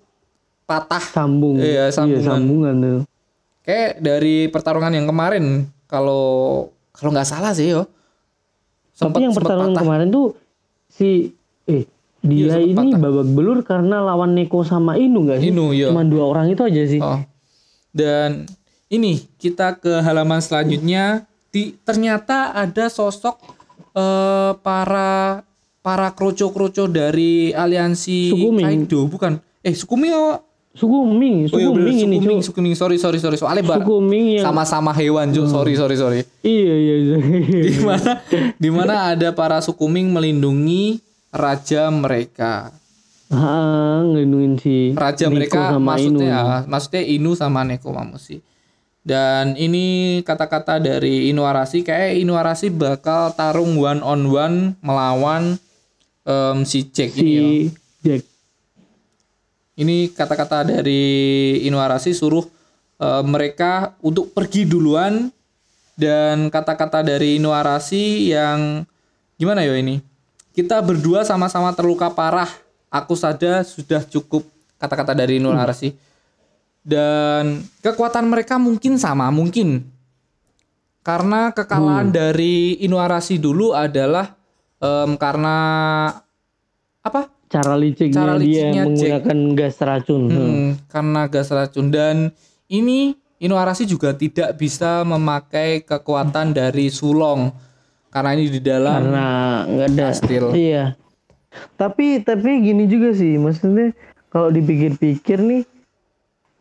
[0.67, 1.55] patah sambung.
[1.55, 2.19] Iya, sambungan.
[2.21, 2.99] sambungan tuh.
[3.61, 7.87] kayak dari pertarungan yang kemarin kalau kalau nggak salah sih yo
[8.93, 9.81] Tapi yang pertarungan patah.
[9.81, 10.35] kemarin tuh
[10.87, 11.31] si
[11.63, 11.87] eh
[12.19, 12.99] dia Iya, sempet ini patah.
[13.01, 15.49] babak belur karena lawan Neko sama Inu gak sih?
[15.49, 15.87] Inu, iya.
[15.87, 16.99] Cuma dua orang itu aja sih.
[16.99, 17.17] Oh.
[17.91, 18.47] Dan
[18.91, 23.35] ini kita ke halaman selanjutnya di ternyata ada sosok
[23.95, 25.43] eh, para
[25.81, 28.63] para kroco-kroco dari aliansi Sukumi.
[28.63, 30.39] Kaido bukan eh Sukumi oh,
[30.71, 32.47] Suku Ming, oh iya bener, ini Sukuming, Cuk.
[32.47, 35.51] Sukuming, sorry sorry sorry soalnya bar- yang sama-sama hewan Cuk.
[35.51, 37.17] sorry sorry sorry iya iya iya.
[37.67, 38.11] di mana
[38.55, 42.71] di mana ada para sukuming melindungi raja mereka.
[43.31, 46.51] Ah, ngelindungin si Raja Neko mereka sama maksudnya Inu.
[46.51, 48.43] ah, maksudnya Inu sama Neko Mamushi.
[49.01, 55.57] Dan ini kata-kata dari Inuarashi kayak Inuarashi bakal tarung one on one melawan
[56.21, 57.47] em, si Jack si ini ya.
[58.05, 58.21] Jack.
[59.81, 61.01] Ini kata-kata dari
[61.65, 62.45] Inuarashi suruh
[63.01, 65.33] eh, mereka untuk pergi duluan
[65.97, 68.85] dan kata-kata dari Inuarashi yang
[69.39, 69.97] gimana ya ini?
[70.51, 72.51] Kita berdua sama-sama terluka parah.
[72.91, 74.43] Aku sadar sudah cukup
[74.75, 75.95] kata-kata dari Inuarashi.
[76.81, 79.87] Dan kekuatan mereka mungkin sama, mungkin.
[81.01, 84.37] karena kekalahan dari Inuarashi dulu adalah
[84.77, 85.57] em, karena
[87.01, 87.25] apa?
[87.49, 88.85] Cara liciknya Cara dia liciknya Jack.
[89.25, 90.21] menggunakan gas racun.
[90.29, 90.37] Hmm.
[90.37, 92.29] Hmm, karena gas racun dan
[92.69, 97.49] ini Inuarashi juga tidak bisa memakai kekuatan dari Sulong
[98.13, 99.25] karena ini di dalam Karena
[99.65, 100.03] nggak ada.
[100.13, 100.45] kastil.
[100.53, 100.85] Iya.
[101.75, 103.91] Tapi tapi gini juga sih, maksudnya
[104.31, 105.63] kalau dipikir-pikir nih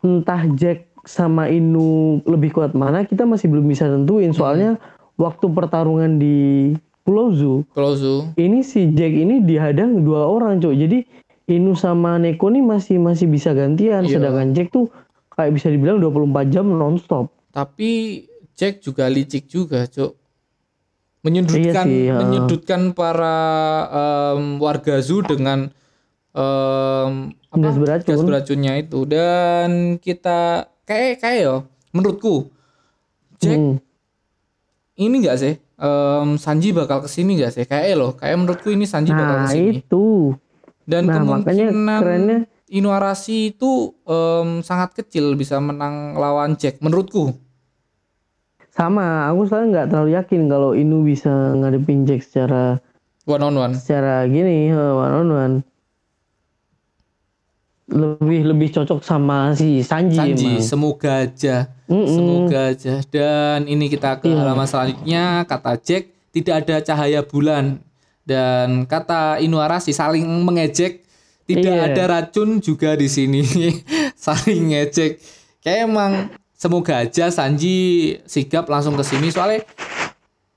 [0.02, 4.34] entah Jack sama Inu lebih kuat mana kita masih belum bisa tentuin.
[4.34, 4.76] Soalnya
[5.16, 6.72] waktu pertarungan di
[7.04, 10.74] Pulau Zoo Close ini si Jack ini dihadang dua orang cok.
[10.76, 10.98] Jadi
[11.50, 14.06] Inu sama Neko nih masih masih bisa gantian.
[14.06, 14.20] Iya.
[14.20, 14.86] sedangkan Jack tuh
[15.34, 17.32] kayak bisa dibilang 24 jam nonstop.
[17.50, 18.22] Tapi
[18.54, 20.19] Jack juga licik juga, Cuk.
[21.20, 22.16] Menyudutkan Iya sih, ya.
[22.16, 23.38] menyudutkan para
[23.92, 25.68] em, warga zoo dengan
[26.32, 27.56] apa?
[27.60, 28.08] gas beracun.
[28.08, 29.04] Gas beracunnya itu.
[29.04, 31.56] Dan kita kayak kayak yo
[31.90, 32.48] menurutku
[33.36, 33.76] Jack Hmm.
[34.96, 35.54] ini enggak sih?
[35.76, 37.64] Em, Sanji bakal ke sini enggak sih?
[37.64, 40.32] Kayak loh kayak menurutku ini Sanji bakal nah ke sini itu.
[40.84, 42.38] Dan nah, kemungkinan kerennya
[42.70, 47.34] Inuarashi itu em, sangat kecil bisa menang lawan Jack menurutku
[48.70, 52.78] sama aku soalnya nggak terlalu yakin kalau Inu bisa ngadepin Jack secara
[53.26, 55.54] one on one secara gini one on one
[57.90, 60.62] lebih lebih cocok sama si Sanji, Sanji emang.
[60.62, 62.06] semoga aja Mm-mm.
[62.06, 64.38] semoga aja dan ini kita ke Iya.
[64.38, 67.82] halaman selanjutnya kata Jack tidak ada cahaya bulan
[68.22, 71.02] dan kata Inuarashi saling mengejek
[71.50, 71.86] tidak Iya.
[71.90, 73.42] ada racun juga di sini
[74.14, 75.18] saling ngejek
[75.58, 79.64] kayak emang semoga aja Sanji sigap langsung ke sini soalnya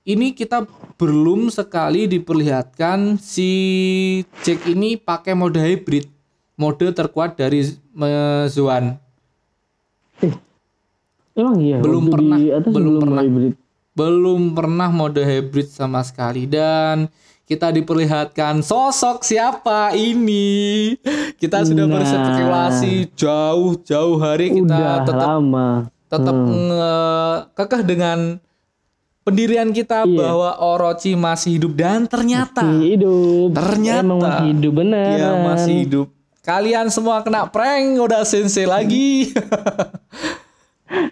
[0.03, 0.67] ini kita
[0.99, 3.51] belum sekali diperlihatkan si
[4.43, 6.11] Jack ini pakai mode hybrid
[6.59, 8.99] mode terkuat dari eh, Zoan
[11.39, 13.23] emang iya Belum pernah, belum belum pernah.
[13.23, 13.53] hybrid.
[13.95, 17.07] belum pernah mode hybrid sama sekali dan
[17.53, 20.97] kita diperlihatkan sosok siapa ini
[21.37, 21.93] kita sudah Nah.
[21.95, 25.69] berspekulasi jauh-jauh hari kita tetap lama
[26.09, 27.37] tetap Hmm.
[27.53, 28.19] kekeh dengan
[29.21, 30.17] pendirian kita Iya.
[30.17, 34.01] bahwa Orochi masih hidup dan ternyata Masih hidup Ternyata.
[34.01, 36.07] emang masih hidup benar dia masih hidup
[36.41, 39.29] kalian semua kena prank udah sensei lagi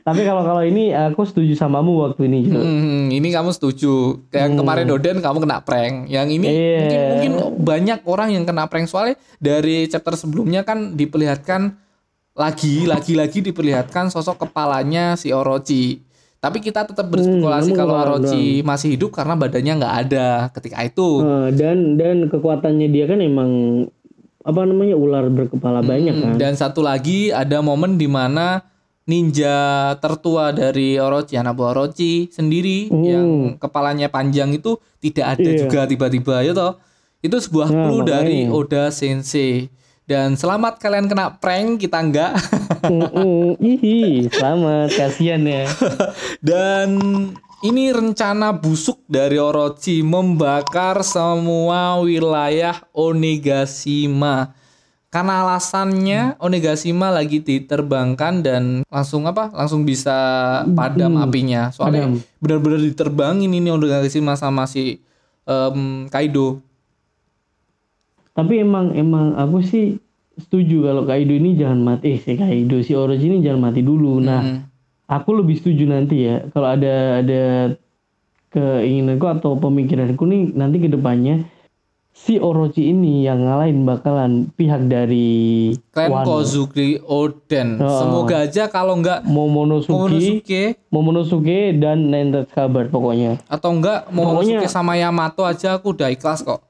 [0.01, 2.57] tapi kalau kalau ini aku setuju samamu waktu ini Jo.
[2.57, 4.21] Hmm, ini kamu setuju.
[4.27, 6.05] Kayak kemarin Doden kamu kena prank.
[6.05, 6.53] Yang ini Hmm.
[6.53, 6.79] Iya.
[6.79, 11.73] mungkin mungkin banyak orang yang kena prank soalnya dari chapter sebelumnya kan diperlihatkan
[12.31, 15.99] lagi lagi lagi diperlihatkan sosok kepalanya si Orochi.
[16.37, 21.21] Tapi kita tetap berspekulasi Hmm, kalau Orochi masih hidup karena badannya nggak ada ketika itu.
[21.21, 23.51] Eh, dan dan kekuatannya dia kan emang
[24.41, 28.65] apa namanya ular berkepala banyak kan Dan satu lagi ada momen di mana
[29.11, 29.57] ninja
[29.99, 33.03] tertua dari Orochi, anak buah Orochi sendiri Hmm.
[33.03, 33.27] yang
[33.59, 35.59] kepalanya panjang itu tidak ada Iya.
[35.59, 36.79] juga tiba-tiba ya toh.
[37.19, 38.55] Itu sebuah Nah, clue dari makanya.
[38.55, 39.67] Oda Sensei.
[40.01, 42.33] Dan selamat kalian kena prank, kita enggak.
[43.61, 45.69] Ihi, selamat kasihan ya
[46.41, 46.89] Dan
[47.61, 54.57] ini rencana busuk dari Orochi membakar semua wilayah Onigashima.
[55.11, 59.51] Karena alasannya Onigashima lagi diterbangkan dan langsung apa?
[59.51, 60.15] Langsung bisa
[60.71, 61.67] padam apinya.
[61.69, 62.07] Soalnya
[62.39, 65.03] benar-benar diterbangin ini Onigashima sama si
[65.43, 66.63] em, Kaido.
[68.31, 69.99] tapi emang emang aku sih
[70.39, 74.17] setuju kalau Kaido ini jangan mati eh si Kaido si Orochi ini jangan mati dulu
[74.17, 74.63] nah Hmm.
[75.05, 77.43] aku lebih setuju nanti ya kalau ada ada
[78.47, 81.43] keinginanku atau pemikiranku nih nanti ke depannya
[82.11, 86.21] si Orochi ini yang ngalahin bakalan pihak dari Wano.
[86.23, 87.77] Kozuki Oden.
[87.77, 87.89] Oh.
[87.97, 93.41] Semoga aja kalau enggak Momonosuke, Momonosuke Momonosuke dan Nine Kabar pokoknya.
[93.45, 96.61] atau enggak Momonosuke Pokoknya- sama Yamato aja aku udah ikhlas kok.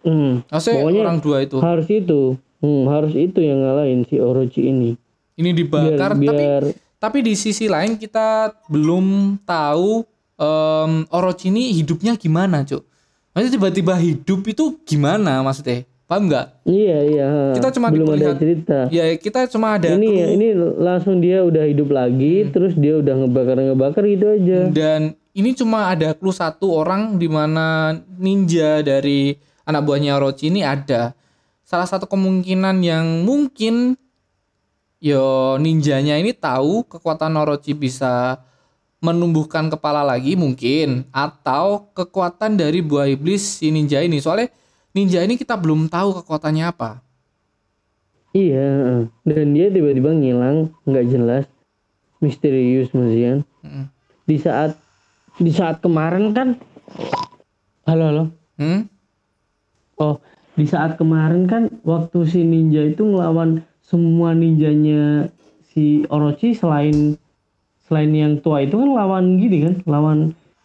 [0.00, 1.56] Hmm, Maksudnya Pokoknya orang dua itu.
[1.58, 2.20] harus itu,
[2.60, 4.90] hmm, harus itu yang ngalahin si Orochi ini.
[5.34, 6.62] Ini dibakar biar, tapi biar
[6.94, 12.84] tapi di sisi lain kita belum tahu em, Orochi ini hidupnya gimana, Cuk.
[13.34, 15.82] Maksudnya tiba-tiba hidup itu gimana maksudnya?
[16.06, 16.46] Paham nggak?
[16.68, 17.28] iya iya.
[17.58, 18.86] Kita cuma belum ada cerita.
[18.94, 21.98] Ya kita cuma ada ini ya, ini langsung dia udah hidup Hmm.
[21.98, 24.70] lagi, terus dia udah ngebakar ngebakar gitu aja.
[24.70, 25.00] dan
[25.34, 29.34] ini cuma ada clue satu orang di mana ninja dari
[29.66, 31.16] anak buahnya Orochi ini ada.
[31.64, 33.96] Salah satu kemungkinan yang mungkin
[35.00, 38.38] yo ninjanya ini tahu kekuatan Orochi bisa
[39.04, 44.16] menumbuhkan kepala lagi mungkin atau kekuatan dari buah iblis si ninja ini.
[44.24, 44.48] Soalnya
[44.96, 47.04] ninja ini kita belum tahu kekuatannya apa.
[48.34, 51.44] Iya, dan dia tiba-tiba ngilang, nggak jelas,
[52.18, 53.46] misterius maksudnya.
[53.62, 53.86] Mm.
[54.26, 54.74] Di saat
[55.38, 56.48] di saat kemarin kan
[57.90, 58.86] halo halo Hmm?
[59.98, 60.22] oh
[60.54, 65.26] di saat kemarin kan waktu si ninja itu ngelawan semua ninjanya
[65.74, 67.18] si Orochi selain
[67.84, 70.18] selain yang tua itu kan lawan gini kan lawan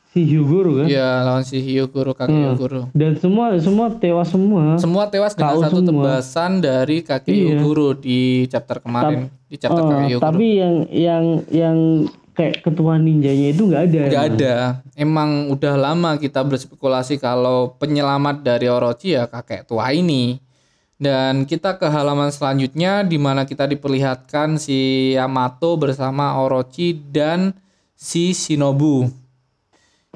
[0.09, 2.43] si Hyogoro kan Iya, lawan si Hyogoro, kakek Hmm.
[2.47, 2.81] Hyogoro.
[2.91, 5.85] dan semua semua tewas semua Semua tewas dengan Tahu satu semua.
[6.15, 7.43] tebasan dari kakek Iya.
[7.53, 10.25] Hyogoro di chapter kemarin, di chapter Oh, kakek Hyogoro.
[10.25, 11.77] tapi yang yang yang
[12.31, 14.31] kayak ketua ninjanya itu nggak ada Gak emang.
[14.33, 14.55] ada.
[14.95, 20.39] Emang udah lama kita berspekulasi kalau penyelamat dari Orochi ya kakek tua ini.
[20.99, 27.55] Dan kita ke halaman selanjutnya di mana kita diperlihatkan si Yamato bersama Orochi dan
[27.95, 29.07] si Shinobu.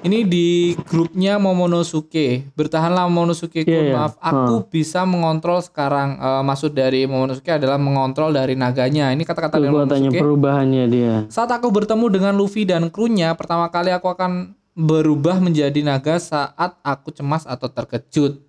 [0.04, 2.52] Ini di grupnya Momonosuke.
[2.60, 3.64] Bertahanlah Momonosuke.
[3.64, 3.96] Iya, iya.
[3.96, 6.20] Maaf, aku bisa mengontrol sekarang.
[6.20, 9.16] Eh, maksud dari Momonosuke adalah mengontrol dari naganya.
[9.16, 10.20] Ini kata-kata dari Momonosuke.
[10.20, 15.80] perubahannya dia Saat aku bertemu dengan Luffy dan krunya, pertama kali aku akan berubah menjadi
[15.80, 18.44] naga saat aku cemas atau terkejut.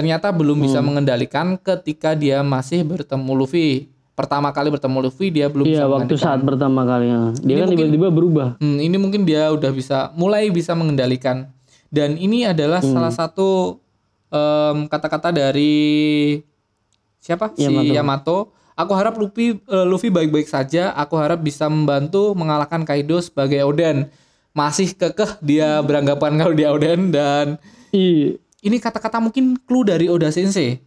[0.00, 0.86] Ternyata belum bisa Hmm.
[0.88, 3.92] mengendalikan ketika dia masih bertemu Luffy.
[4.16, 7.20] Pertama kali bertemu Luffy dia belum iya bisa waktu saat pertama kali ya.
[7.36, 11.52] dia Ini kan tiba-tiba berubah Hmm, ini mungkin dia udah bisa mulai bisa mengendalikan.
[11.92, 12.96] Dan ini adalah Hmm.
[12.96, 13.76] salah satu
[14.88, 16.40] kata-kata dari
[17.18, 17.52] siapa?
[17.52, 17.92] Si Yamato.
[17.92, 18.38] Yamato.
[18.72, 20.96] Aku harap Luffy eh, Luffy baik-baik saja.
[20.96, 24.08] Aku harap bisa membantu mengalahkan Kaido sebagai Oden.
[24.50, 27.60] Masih kekeh dia beranggapan kalau dia Oden dan
[27.92, 28.40] Iya.
[28.60, 30.80] Ini kata-kata mungkin clue dari Oda Sensei.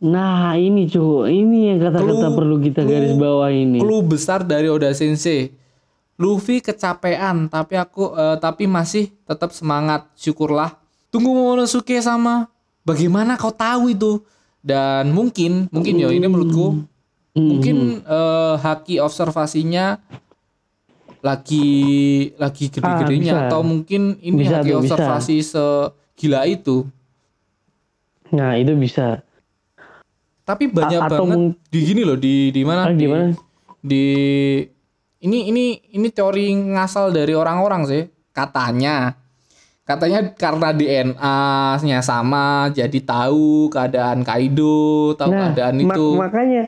[0.00, 3.78] Nah ini cuy, ini yang kata-kata perlu kita clue- garis bawah ini.
[3.78, 5.52] Clue besar dari Oda Sensei.
[6.16, 10.04] Luffy kecapean, tapi aku eh, tapi masih tetap semangat.
[10.14, 10.76] Syukurlah.
[11.08, 12.48] Tunggu Momonosuke sama.
[12.80, 14.20] Bagaimana kau tahu itu?
[14.60, 16.84] Dan mungkin, mungkin ya ini menurutku
[17.30, 17.46] Hmm.
[17.46, 19.96] mungkin eh, haki observasinya
[21.20, 21.68] lagi
[22.36, 23.48] lagi gede-gedenya Ah, bisa.
[23.48, 24.94] atau mungkin ini Bisa haki tuh, bisa.
[24.96, 26.88] observasi segila itu.
[28.32, 29.22] Nah itu bisa.
[30.42, 33.30] Tapi banyak A- atau banget mung- di gini loh di di mana Ah, di, gimana?
[33.80, 34.04] di
[35.20, 39.14] ini ini ini teori ngasal dari orang-orang sih katanya
[39.84, 46.62] katanya karena DNA-nya sama jadi tahu keadaan Kaido tahu Nah, keadaan mak- itu makanya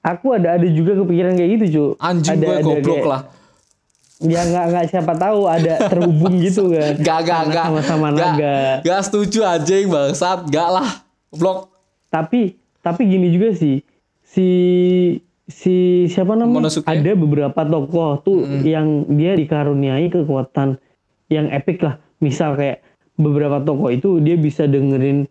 [0.00, 1.90] aku ada ada juga kepikiran kayak gitu cuy.
[2.00, 3.22] anjing ada, gue ada goblok kayak- lah
[4.18, 6.98] Ya nggak nggak siapa tahu ada terhubung gitu kan.
[6.98, 8.58] gak gak gak Sama-sama gak, naga.
[8.80, 10.90] gak setuju anjing bangsat gak lah
[11.30, 11.72] blok
[12.08, 13.84] Tapi tapi gini juga sih.
[14.22, 14.48] Si
[15.44, 15.74] si
[16.06, 16.72] siapa namanya?
[16.82, 20.80] Ada beberapa tokoh tuh yang dia dikaruniai kekuatan
[21.28, 22.00] yang epic lah.
[22.18, 22.80] Misal kayak
[23.14, 25.28] beberapa tokoh itu dia bisa dengerin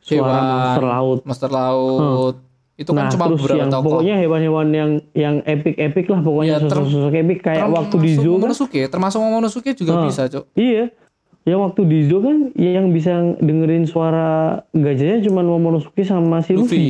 [0.00, 1.18] suara Hewan, monster laut.
[1.24, 2.34] Monster laut.
[2.74, 3.84] Itu kan nah cuma terus beberapa yang tokoh.
[3.86, 7.38] pokoknya hewan-hewan yang yang epic epic lah pokoknya Ya, sosok-sosok epic.
[7.44, 10.02] Kayak waktu di Termasuk zoo kan Momonosuke termasuk Momonosuke juga Ah.
[10.08, 10.90] bisa cok iya
[11.44, 14.28] yang waktu di zoo kan yang bisa dengerin suara
[14.70, 16.88] gajahnya cuma Momonosuke sama si Luffy, Luffy.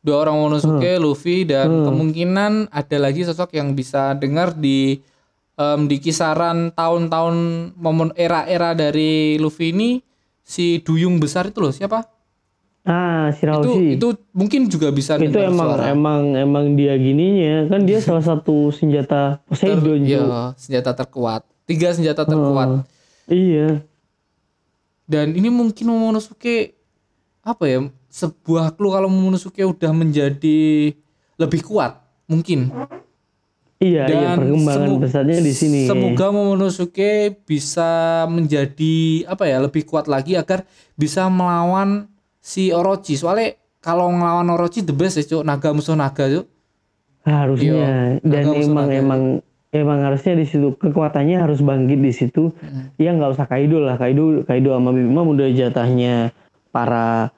[0.00, 1.02] Dua orang Momonosuke, Hmm.
[1.02, 5.00] Luffy dan kemungkinan ada lagi sosok yang bisa dengar di
[5.54, 7.36] em, di kisaran tahun-tahun
[7.74, 9.90] momon era-era dari Luffy ini
[10.38, 12.04] si duyung besar itu loh siapa?
[12.84, 15.88] ah si Itu itu mungkin juga bisa itu emang suara.
[15.88, 20.60] emang emang dia gininya kan dia salah satu senjata Poseidon Iya, Cuk.
[20.60, 21.48] senjata terkuat.
[21.64, 22.84] Tiga senjata terkuat.
[23.24, 23.80] iya
[25.04, 26.72] Dan ini mungkin Momonosuke
[27.40, 27.78] apa ya?
[28.08, 30.92] Sebuah clue kalau Momonosuke udah menjadi
[31.34, 32.70] lebih kuat, mungkin.
[33.76, 37.10] iya iya Dan perkembangan semu- besarnya di sini Semoga Momonosuke
[37.42, 37.90] bisa
[38.26, 40.64] menjadi apa ya lebih kuat lagi agar
[40.94, 43.14] bisa melawan si Orochi.
[43.14, 46.46] Soalnya kalau ngelawan Orochi the best ya cuk naga musuh naga cuk.
[47.22, 48.94] harusnya Iya, dan emang naga.
[48.94, 49.22] emang
[49.74, 52.54] emang harusnya di situ kekuatannya harus bangkit di situ.
[52.96, 53.98] Ya nggak usah Kaido lah.
[53.98, 56.30] Kaido Kaido sama Bima udah jatahnya
[56.70, 57.34] para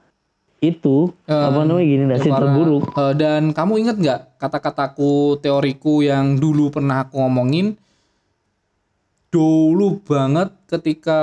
[0.61, 2.85] itu apa namanya gini nasib Para- terburuk.
[2.97, 7.77] eh, dan kamu inget nggak kata-kataku teoriku yang dulu pernah aku ngomongin?
[9.29, 11.21] Dulu banget ketika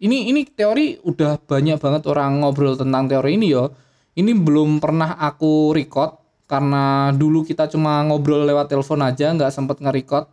[0.00, 3.72] ini ini teori udah banyak banget orang ngobrol tentang teori ini yo.
[4.12, 6.20] Ini belum pernah aku record
[6.52, 10.28] karena dulu kita cuma ngobrol lewat telepon aja nggak sempet nge-record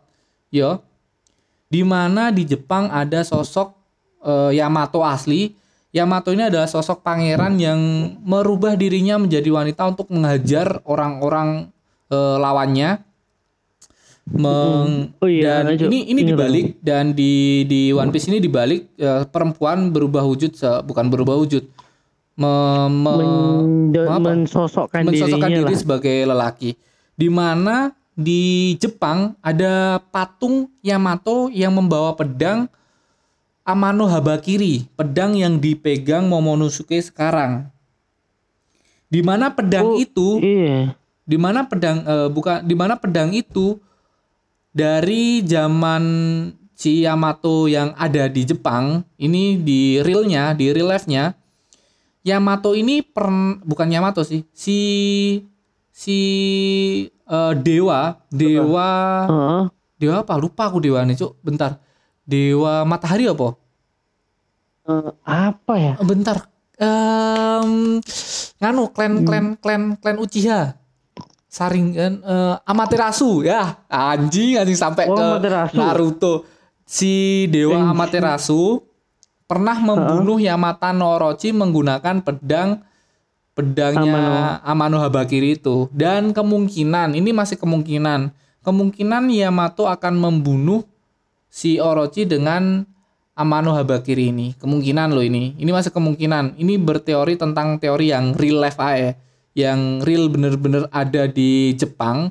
[0.51, 0.83] yo.
[1.71, 3.71] Di mana di Jepang ada sosok
[4.19, 5.55] eh, Yamato asli.
[5.95, 7.79] Yamato ini adalah sosok pangeran yang
[8.21, 11.71] merubah dirinya menjadi wanita untuk menghajar orang-orang
[12.11, 13.07] eh, lawannya.
[14.29, 15.89] Meng- Oh iya, dan lanjut.
[15.89, 20.81] ini ini dibalik dan di di One Piece ini dibalik eh, perempuan berubah wujud se-
[20.85, 21.65] bukan berubah wujud
[22.39, 23.17] me- me-
[23.91, 24.31] Men- apa?
[24.31, 26.79] mensosokkan, mensosokkan diri lah sebagai lelaki.
[27.19, 32.71] Di mana di Jepang ada patung Yamato yang membawa pedang
[33.67, 37.69] Amano Habakiri, pedang yang dipegang Momonosuke sekarang.
[39.11, 40.95] Di mana pedang Oh, itu, Iya.
[41.27, 43.77] di mana pedang eh, bukan di mana pedang itu
[44.73, 46.03] dari zaman
[46.73, 51.35] si Yamato yang ada di Jepang, ini di realnya, di real life-nya
[52.19, 53.31] Yamato ini per,
[53.63, 54.77] bukan Yamato sih, si
[55.89, 56.17] si
[57.07, 58.89] eh, dewa, dewa
[59.25, 59.63] Heeh.
[59.95, 60.33] dewa apa?
[60.35, 61.39] Lupa aku dewa nih, Cuk.
[61.39, 61.79] Bentar.
[62.23, 63.55] Dewa matahari apa?
[64.87, 65.93] Eh, apa ya?
[65.95, 66.37] Eh, Bentar.
[66.79, 67.99] Em
[68.59, 70.75] nganu klan klan klan klan Uchiha.
[71.49, 73.83] Saring kan eh, Amaterasu ya.
[73.87, 75.75] Anjing anjing sampai Oh, ke Amaterasu.
[75.75, 76.33] Naruto.
[76.83, 77.91] Si dewa.
[77.91, 78.83] Amaterasu
[79.49, 82.85] pernah membunuh Yamata no Orochi menggunakan pedang
[83.57, 85.01] pedangnya Amano.
[85.01, 85.89] Habakiri itu.
[85.89, 88.29] Dan kemungkinan ini masih kemungkinan
[88.61, 90.85] kemungkinan Yamato akan membunuh
[91.49, 92.85] si Orochi dengan
[93.33, 94.53] Amano Habakiri ini.
[94.53, 95.57] Kemungkinan loh ini.
[95.57, 96.61] Ini masih kemungkinan.
[96.61, 99.17] Ini berteori tentang teori yang real life aja
[99.57, 102.29] yang real bener-bener ada di Jepang.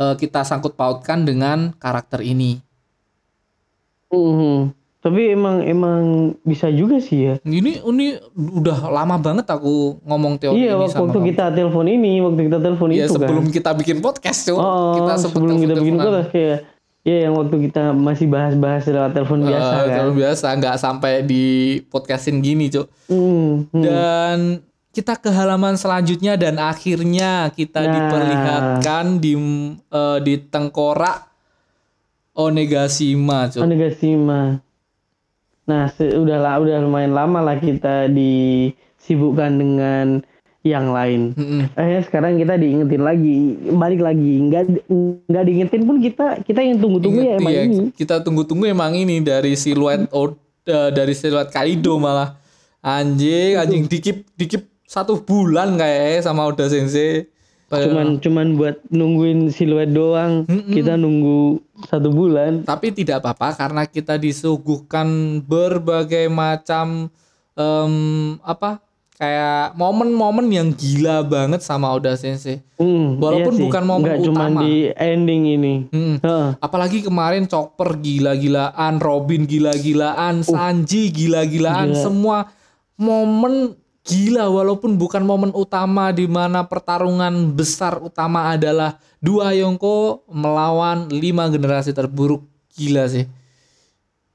[0.00, 2.58] Eh, kita sangkut pautkan dengan karakter ini.
[4.10, 4.79] Mhm.
[5.00, 6.00] Tapi emang emang
[6.40, 7.34] bisa juga sih ya.
[7.42, 11.28] ini ini udah lama banget aku ngomong teori iya, ini sama waktu kamu.
[11.28, 13.54] kita telepon ini, waktu kita telepon ya itu sebelum kan.
[13.54, 16.30] kita bikin podcast tuh Oh, kita sebelum kita bikin podcast
[17.00, 19.88] ya yang waktu kita masih bahas-bahas lewat telepon biasa Eh, kan.
[19.96, 21.44] telepon biasa nggak sampai di
[21.86, 23.80] podcastin gini cuk Hmm, hmm.
[23.80, 24.38] dan
[24.92, 27.88] kita ke halaman selanjutnya dan akhirnya kita Nah.
[27.88, 29.32] diperlihatkan di
[29.88, 31.24] eh, di tengkorak
[32.32, 34.60] Onegashima cuk Onigashima.
[35.70, 40.06] Nah, se- udah lah, udah lumayan lama lah kita disibukkan dengan
[40.60, 41.32] yang lain.
[41.38, 41.72] Mm-mm.
[41.72, 44.32] Akhirnya sekarang kita diingetin lagi, balik lagi.
[44.44, 44.62] Nggak
[45.30, 47.88] nggak diingetin pun kita kita yang tunggu-tunggu ya emang iya, ini.
[47.96, 52.36] kita tunggu-tunggu emang ini dari siluet eh, dari siluet Kaido malah
[52.84, 57.30] anjing anjing dikip dikip satu bulan kayak sama Oda Sensei
[57.72, 60.42] Cuman cuman buat nungguin siluet doang.
[60.44, 62.60] Kita nunggu satu bulan.
[62.62, 65.06] tapi tidak apa-apa karena kita disuguhkan
[65.40, 67.08] berbagai macam
[67.54, 67.94] em,
[68.42, 68.82] apa
[69.14, 73.64] kayak momen-momen yang gila banget sama Oda Sensei Hmm, Walaupun iya sih.
[73.64, 74.60] bukan momen Nggak cuman utama.
[74.62, 75.74] di ending ini.
[75.86, 76.16] Hmm.
[76.18, 76.48] Heeh.
[76.58, 82.00] Apalagi kemarin Chopper gila-gilaan, Robin gila-gilaan, Sanji gila-gilaan, Gila.
[82.00, 82.38] semua
[82.96, 91.12] momen gila walaupun bukan momen utama di mana pertarungan besar utama adalah dua Yonko melawan
[91.12, 93.28] lima generasi terburuk gila sih.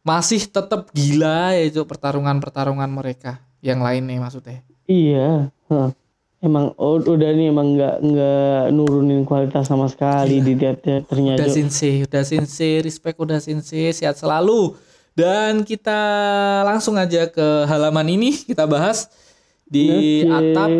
[0.05, 4.61] Masih tetap gila ya itu pertarungan-pertarungan mereka yang lainnya maksudnya.
[4.85, 5.49] Iya.
[5.69, 5.91] heeh.
[6.45, 11.49] Emang oh, udah nih emang nggak nggak nurunin kualitas sama sekali di tiap teaternya Udah
[11.49, 14.77] sensei, udah sensei, respect udah sensei, sehat selalu.
[15.17, 15.97] Dan kita
[16.61, 19.09] langsung aja ke halaman ini kita bahas
[19.75, 20.31] di Oke.
[20.31, 20.71] atap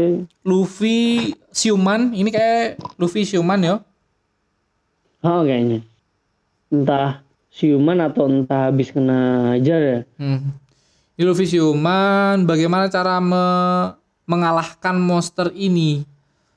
[0.47, 0.99] Luffy
[1.51, 2.15] siuman.
[2.15, 3.75] Ini kayak Luffy siuman ya.
[5.19, 5.83] Oh kayaknya.
[6.71, 7.19] Entah
[7.51, 9.99] siuman atau entah habis kena ajar ya.
[10.15, 10.55] Hmm.
[11.15, 13.95] Ini Luffy siuman, bagaimana cara me-
[14.27, 16.03] mengalahkan monster ini?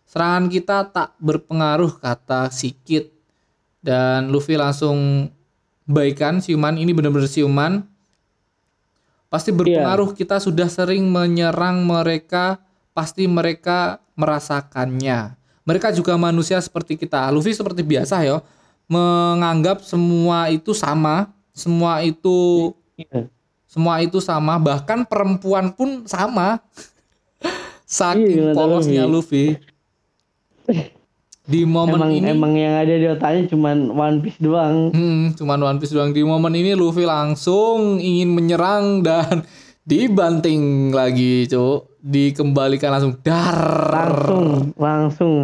[0.08, 3.10] Serangan kita tak berpengaruh kata Sikit.
[3.78, 5.30] Dan Luffy langsung
[5.86, 7.86] baikan siuman ini benar-benar siuman.
[9.28, 12.56] Pasti berpengaruh kita sudah sering menyerang mereka,
[12.96, 15.36] pasti mereka merasakannya.
[15.68, 17.28] Mereka juga manusia seperti kita.
[17.28, 18.40] Luffy seperti biasa ya,
[18.88, 23.28] menganggap semua itu sama, semua itu Iya.
[23.68, 26.58] semua itu sama, bahkan perempuan pun sama.
[27.84, 29.54] Saking Iya, kata polosnya Luffy.
[31.48, 34.92] Di momen Emang ini emang yang ada di otaknya cuman One Piece doang.
[34.92, 39.48] Hmm, cuman One Piece doang di momen ini Luffy langsung ingin menyerang dan
[39.88, 41.96] dibanting lagi, Cuk.
[42.04, 43.56] Dikembalikan langsung dar.
[43.88, 45.34] Langsung langsung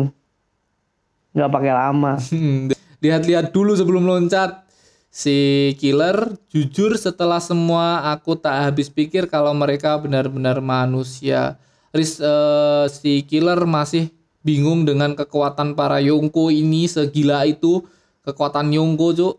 [1.32, 2.12] nggak pakai lama.
[2.28, 2.68] Hmm,
[3.00, 4.60] Lihat-lihat dulu sebelum loncat.
[5.08, 11.56] Si killer jujur setelah semua aku tak habis pikir kalau mereka benar-benar manusia.
[11.94, 14.10] Riz, eh, si killer masih
[14.44, 17.80] bingung dengan kekuatan para Yonko ini segila itu.
[18.22, 19.34] Kekuatan Yonko, Cuk.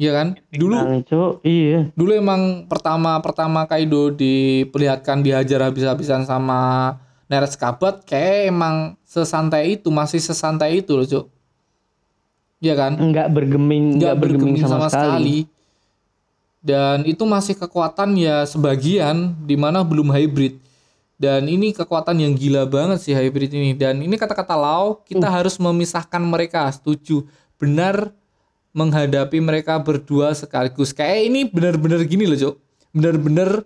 [0.00, 0.28] Iya kan?
[0.50, 0.76] Dulu.
[1.44, 1.92] Iya.
[1.94, 6.96] dulu emang pertama pertama Kaido diperlihatkan dihajar habis-habisan sama
[7.30, 11.26] Neres Kabat kayak emang sesantai itu masih sesantai itu loh cuk
[12.62, 15.46] Iya kan Nggak bergeming, nggak nggak bergeming, sama, sekali.
[16.62, 20.58] dan itu masih kekuatan ya sebagian di mana belum hybrid
[21.22, 25.36] dan ini kekuatan yang gila banget sih hybrid ini dan ini kata-kata Lau kita Hmm.
[25.38, 27.22] harus memisahkan mereka setuju
[27.54, 28.10] benar
[28.74, 30.90] menghadapi mereka berdua sekaligus.
[30.90, 32.54] Kayak ini bener-bener gini loh, Cuk.
[32.90, 33.62] Bener-bener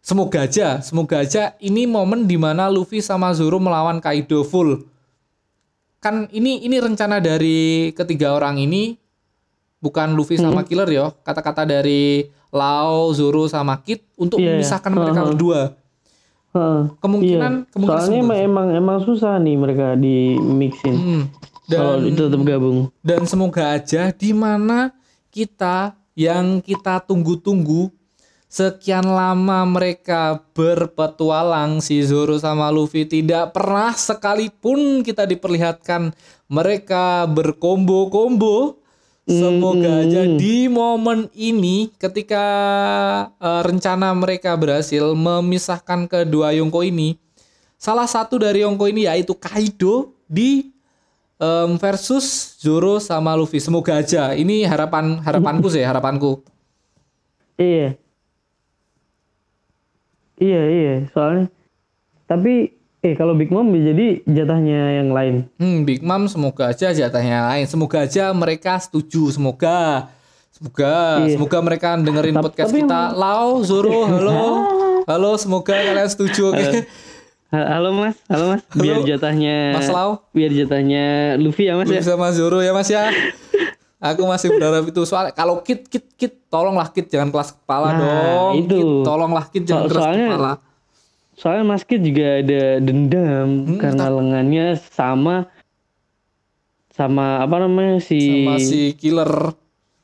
[0.00, 4.86] semoga aja, semoga aja ini momen di mana Luffy sama Zoro melawan Kaido full.
[6.00, 8.96] Kan ini ini rencana dari ketiga orang ini
[9.84, 11.12] bukan Luffy sama Killer ya.
[11.12, 14.52] Kata-kata dari Lau, Zoro sama Kid untuk Iya, iya.
[14.56, 15.28] memisahkan mereka Heeh.
[15.28, 15.60] berdua.
[16.50, 16.80] Heeh.
[16.98, 17.68] Kemungkinan Iya.
[17.70, 20.94] kemungkinan Soalnya emang, emang emang susah nih mereka di mixin.
[20.94, 21.24] Hmm.
[21.66, 22.78] Kalau Dan itu tetap gabung.
[23.00, 24.90] dan semoga aja di mana
[25.30, 27.94] kita yang kita tunggu-tunggu
[28.50, 36.10] sekian lama mereka berpetualang si Zoro sama Luffy tidak pernah sekalipun kita diperlihatkan
[36.50, 38.79] mereka berkombo-kombo
[39.30, 42.44] semoga aja di momen ini ketika
[43.38, 47.14] eh, rencana mereka berhasil memisahkan kedua Yonko ini
[47.78, 50.68] salah satu dari Yonko ini yaitu Kaido di
[51.40, 53.58] em, versus Zoro sama Luffy.
[53.58, 54.36] Semoga aja.
[54.36, 56.44] Ini harapan harapanku sih, harapanku.
[57.56, 57.96] Iya.
[60.40, 60.94] Iya, iya.
[61.12, 61.48] Soalnya
[62.28, 65.48] tapi eh kalau Big Mom jadi jatahnya yang lain.
[65.56, 67.64] Hmm, Big Mom semoga aja jatahnya lain.
[67.64, 69.30] Semoga aja mereka setuju.
[69.30, 70.12] Semoga.
[70.50, 71.34] Semoga, Iya.
[71.34, 73.00] semoga mereka dengerin Tap- podcast tapi kita.
[73.14, 74.40] Lau, Zoro, halo.
[75.08, 76.84] Halo, semoga kalian setuju oke.
[77.50, 78.62] Ha- Halo Mas, halo Mas.
[78.70, 80.10] Biar Halo, jatahnya Mas Lau.
[80.30, 81.96] Biar jatahnya Luffy ya Mas ya.
[81.96, 83.08] Luffy sama Zoro ya Mas ya.
[84.12, 87.98] Aku masih berharap itu soal kalau kit kit kit tolonglah kit jangan kelas kepala Nah,
[87.98, 88.52] dong.
[88.60, 88.76] itu.
[88.76, 90.52] Kit, tolonglah kit jangan So- keras soalnya- kepala.
[91.40, 95.48] Soalnya Mas Kid juga ada dendam Hmm, karena lengannya sama
[96.92, 99.56] sama apa namanya si Sama si killer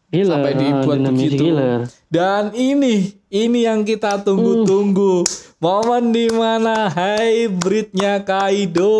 [0.08, 1.44] Killer, sampai ah, dibuat dendamnya si begitu.
[1.44, 1.78] Killer.
[2.08, 2.94] Dan ini,
[3.36, 5.28] ini yang kita tunggu-tunggu.
[5.56, 8.92] Momen di mana hybridnya Kaido.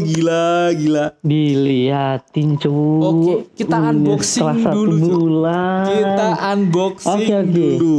[0.00, 1.06] Gila, gila.
[1.24, 2.72] Diliatin cu.
[3.00, 5.84] Oke, kita unboxing dulu, bulan.
[5.88, 7.52] Kita unboxing Oke, oke.
[7.52, 7.96] dulu.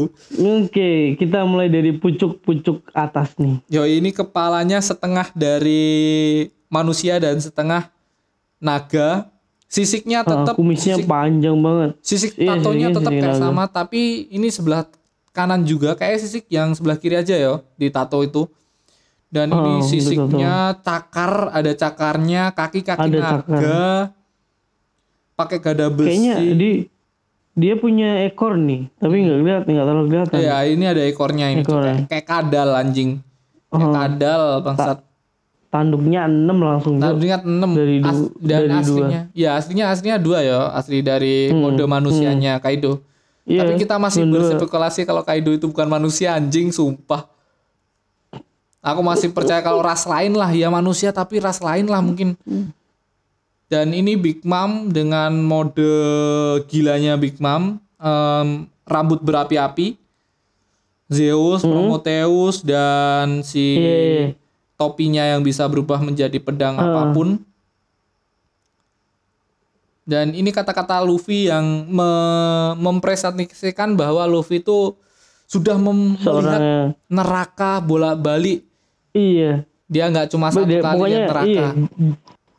[0.62, 3.62] Oke, kita mulai dari pucuk-pucuk atas nih.
[3.70, 7.90] Yo, ini kepalanya setengah dari manusia dan setengah
[8.58, 9.30] naga.
[9.66, 11.90] Sisiknya Ah, tetap kumisnya sisik, panjang banget.
[12.00, 14.86] sisik Iya, tatonya sisiknya tetap kayak sama, tapi ini sebelah
[15.36, 18.48] kanan juga kayak sisik yang sebelah kiri aja ya di tato itu.
[19.28, 23.84] Dan Oh, ini betul, sisiknya cakar, ada cakarnya, kaki-kaki Ada naga.
[25.36, 26.08] Pakai gada besi.
[26.08, 26.72] Kayaknya di
[27.52, 30.38] dia punya ekor nih, tapi nggak kelihatan, nggak terlalu kelihatan.
[30.40, 31.64] Ya, ini ada ekornya ini.
[31.64, 32.04] Ekornya.
[32.04, 33.12] Kayak, kayak kadal anjing.
[33.68, 33.92] Kayak Oh.
[33.92, 34.98] kadal bangsat.
[35.68, 36.96] Tanduknya 6 langsung.
[36.96, 39.22] Ingat 6 Dari du- dan dari aslinya.
[39.36, 43.04] Ya, aslinya aslinya dua ya, asli dari mode manusianya Kaido.
[43.46, 44.42] Iya, Tapi kita masih bener.
[44.42, 47.30] berspekulasi kalau Kaido itu bukan manusia anjing, sumpah.
[48.82, 52.38] Aku masih percaya kalau ras lain lah ya manusia tapi ras lain lah mungkin.
[53.66, 55.90] Dan ini Big Mom dengan mode
[56.70, 59.98] gilanya Big Mom, em, rambut berapi-api,
[61.10, 64.26] Zeus, Prometheus dan si Iya, iya.
[64.78, 67.42] topinya yang bisa berubah menjadi pedang apa pun.
[70.06, 74.94] Dan ini kata-kata Luffy yang me- mempresentasikan bahwa Luffy itu
[75.46, 76.62] sudah mem- melihat
[77.06, 78.62] neraka bolak-balik.
[79.12, 79.66] iya.
[79.86, 81.46] Dia nggak cuma satu Dia- kali pokoknya lihat neraka.
[81.46, 81.68] iya.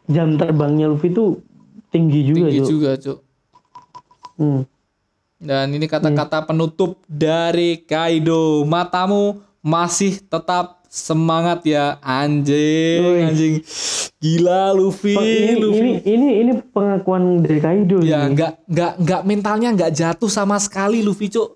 [0.06, 1.42] Jam terbangnya Luffy tuh
[1.90, 3.18] tinggi juga, Tinggi juga, Cuk.
[4.36, 4.62] Hmm.
[5.36, 8.62] Dan ini kata-kata penutup dari Kaido.
[8.62, 13.28] Matamu masih tetap semangat ya, anjing, Wih.
[13.28, 13.54] anjing.
[14.16, 15.78] Gila Luffy, ini, Luffy.
[15.78, 21.04] ini ini ini pengakuan dari Kaido Ya nggak nggak nggak mentalnya nggak jatuh sama sekali
[21.04, 21.52] Luffy cuk.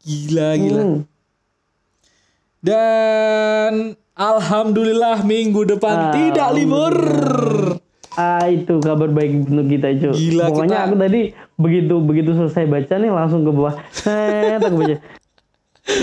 [0.00, 0.82] Gila gila.
[0.82, 0.98] Hmm.
[2.58, 3.72] Dan
[4.16, 6.96] alhamdulillah minggu depan tidak libur.
[8.18, 10.10] Ah itu kabar baik untuk kita cuy.
[10.10, 11.20] Gila, Pokoknya kita- aku tadi
[11.54, 13.78] begitu begitu selesai baca nih langsung ke bawah.
[13.94, 14.96] Set aku baca.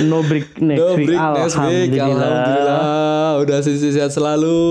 [0.04, 1.14] No break next No week.
[1.14, 1.94] break next week.
[1.94, 2.26] Alhamdulillah.
[2.26, 3.28] Alhamdulillah.
[3.46, 4.62] Udah sehat selalu.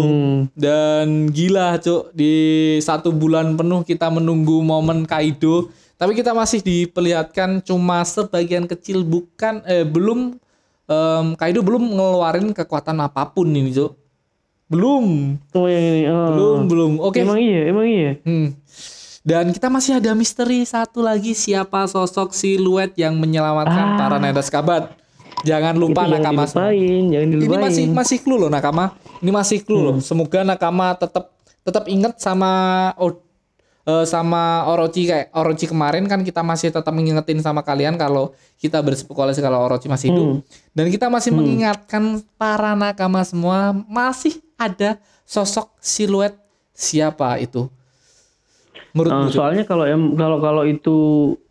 [0.00, 0.36] Hmm.
[0.56, 2.32] Dan gila cuk di
[2.80, 5.68] satu bulan penuh kita menunggu momen Kaido.
[6.00, 10.34] Tapi kita masih diperlihatkan cuma sebagian kecil bukan eh belum
[10.88, 13.92] em, Kaido belum ngeluarin kekuatan apa pun ini cuk.
[14.72, 15.36] Belum.
[15.52, 16.02] Oh yang ini.
[16.08, 16.28] Oh.
[16.32, 16.92] Belum, belum.
[17.04, 17.20] Oke.
[17.20, 18.16] Emang iya, emang iya.
[18.24, 18.56] Hmm.
[19.22, 24.90] Dan kita masih ada misteri satu lagi siapa sosok siluet yang menyelamatkan para Nadas Kabat.
[25.42, 26.06] Jangan lupa Ah.
[26.06, 26.42] Itu jangan Nakama.
[26.44, 27.62] dilupain, jangan Ini dilupain.
[27.62, 28.84] masih masih clue loh Nakama.
[29.18, 29.94] Ini masih clue loh.
[29.96, 30.02] Hmm.
[30.02, 31.30] Semoga Nakama tetap
[31.62, 32.50] tetap ingat sama
[32.96, 33.14] oh,
[33.84, 38.78] eh, sama Orochi kayak Orochi kemarin kan kita masih tetap mengingetin sama kalian kalau kita
[38.78, 40.38] berspekulasi kalau Orochi masih hidup Hmm.
[40.72, 42.02] dan kita masih mengingatkan
[42.34, 46.34] para nakama semua masih ada sosok siluet
[46.72, 47.70] siapa itu
[48.92, 50.96] Menurut Uh, soalnya kalau em kalau kalau itu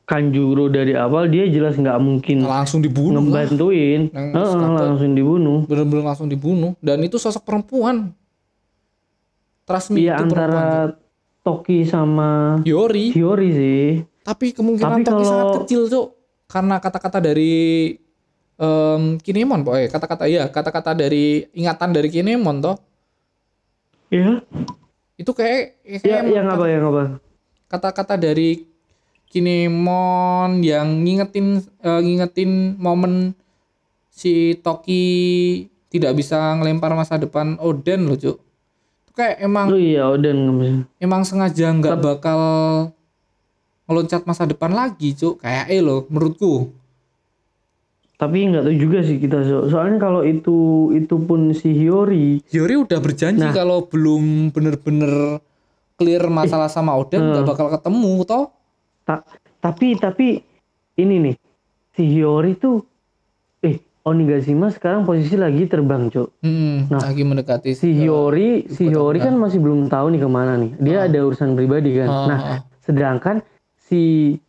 [0.03, 3.47] Kanjuro dari awal dia jelas nggak mungkin langsung dibunuh lah.
[3.47, 4.81] ngebantuin, Yang Heeh, sekatnya.
[4.83, 5.57] langsung dibunuh.
[5.63, 6.71] Bener-bener langsung dibunuh.
[6.77, 8.11] Dan itu sosok perempuan.
[9.63, 10.51] Trust me Iya itu perempuan.
[10.51, 10.65] antara
[11.39, 12.67] Toki sama Cuk.
[12.67, 13.05] Hiyori.
[13.09, 13.87] Hiyori sih.
[14.21, 16.07] Tapi kemungkinan Tapi Toki kalau- sangat kecil cuk.
[16.45, 17.53] Karena kata-kata dari
[18.57, 19.87] em Kinemon, boy.
[19.87, 22.75] Kata-kata ya, kata-kata dari ingatan dari Kinemon toh.
[24.09, 24.43] Iya.
[25.15, 27.03] Itu kayak kayak Ya, yang apa yang apa?
[27.71, 28.67] Kata-kata dari
[29.31, 33.31] Kinemon yang ngingetin eh, ngingetin momen
[34.11, 35.03] si Toki
[35.87, 38.37] tidak bisa ngelempar masa depan Oden loh, Cuk.
[39.07, 40.83] Itu kayak emang Oh iya, Oden bisa.
[40.99, 42.39] emang sengaja nggak bakal
[43.87, 45.39] ngeloncat masa depan lagi, Cuk.
[45.39, 46.75] Kayak eh loh menurutku.
[48.15, 49.65] Tapi nggak tahu juga sih kita so.
[49.65, 50.53] soalnya kalau itu
[50.93, 53.49] itu pun si Hiyori Hiyori udah berjanji Nah.
[53.49, 55.41] kalau belum bener-bener
[56.01, 58.49] clear masalah sama Oden nggak bakal ketemu toh.
[59.03, 59.21] ta-
[59.59, 60.27] tapi tapi
[60.95, 61.35] ini nih
[61.91, 62.81] si Hiyori tuh
[63.61, 69.37] eh Onigashima sekarang posisi lagi terbang cuk Hmm, lagi mendekati si Hiyori si Hiyori kan
[69.37, 72.59] masih belum tahu nih ke mana nih dia ada urusan pribadi kan Ah, nah ah.
[72.81, 73.45] sedangkan
[73.77, 74.01] si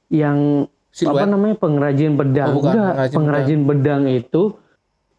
[0.08, 1.20] yang Siluet?
[1.20, 4.42] apa namanya pengrajin pedang Oh, bukan, Enggak, pengrajin pengrajin pedang itu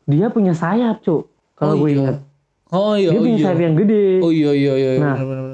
[0.03, 1.97] dia punya sayap cuk kalau Oh, gue iya.
[1.99, 2.17] ingat
[2.69, 3.45] Oh iya, dia oh punya iya.
[3.47, 5.45] sayap yang gede Oh iya iya iya, Nah, benar-benar.
[5.45, 5.53] Nah,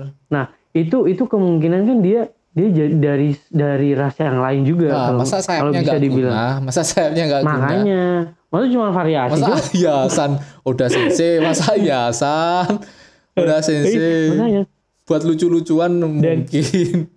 [0.72, 5.38] itu itu kemungkinan kan dia dia dari dari ras yang lain juga Nah, kalau, masa
[5.38, 6.34] kalau sayapnya bisa nggak dibilang.
[6.34, 6.66] guna?
[6.66, 7.54] Masa sayapnya nggak guna?
[7.56, 8.04] Makanya,
[8.50, 10.32] masa cuma variasi Masa hiasan?
[10.64, 12.70] Udah sensei, masa hiasan?
[13.34, 14.22] Udah Eh, sensei.
[14.30, 14.64] makanya.
[15.06, 16.38] Buat lucu-lucuan mungkin.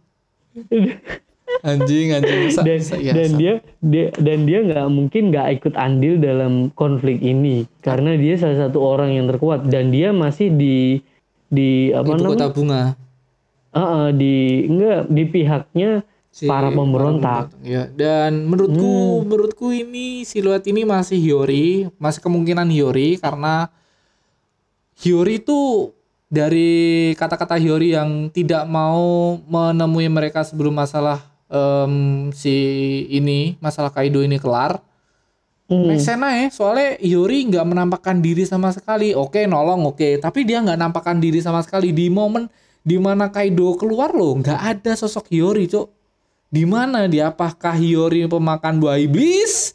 [1.63, 2.41] Anjing, anjing.
[2.49, 7.21] Masa, Dan, masa dan dia dia dan dia nggak mungkin nggak ikut andil dalam konflik
[7.21, 10.99] ini karena dia salah satu orang yang terkuat dan dia masih di
[11.47, 12.31] di apa Ibu namanya?
[12.33, 12.83] kota bunga.
[13.73, 15.91] Ah, di enggak di pihaknya
[16.33, 17.53] Si para pemberontak.
[17.61, 19.29] Ya, dan menurutku Hmm.
[19.29, 23.69] menurutku ini siluet ini masih Hiyori, masih kemungkinan Hiyori karena
[24.97, 25.93] Hiyori itu
[26.33, 31.21] dari kata-kata Hiyori yang tidak mau menemui mereka sebelum masalah
[31.53, 32.57] em, si
[33.13, 34.81] ini masalah Kaido ini kelar.
[35.69, 35.89] Hmm.
[35.89, 39.13] Make sense aja, soalnya Hiyori nggak menampakkan diri sama sekali.
[39.13, 42.49] Oke, nolong oke, tapi dia nggak nampakkan diri sama sekali di momen
[42.83, 45.87] di mana Kaido keluar loh, nggak ada sosok Hiyori, cok.
[46.53, 47.33] Di mana dia?
[47.33, 49.73] Apakah Hiyori pemakan buah iblis?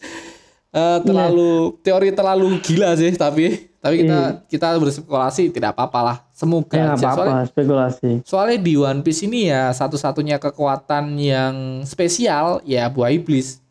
[0.78, 6.18] Eh, terlalu teori terlalu gila sih, tapi tapi kita kita berspekulasi tidak apa-apa lah.
[6.36, 7.10] Semoga Ya nggak aja.
[7.16, 8.10] Soalnya, spekulasi.
[8.28, 13.64] soalnya di One Piece ini ya satu-satunya kekuatan yang spesial ya buah iblis.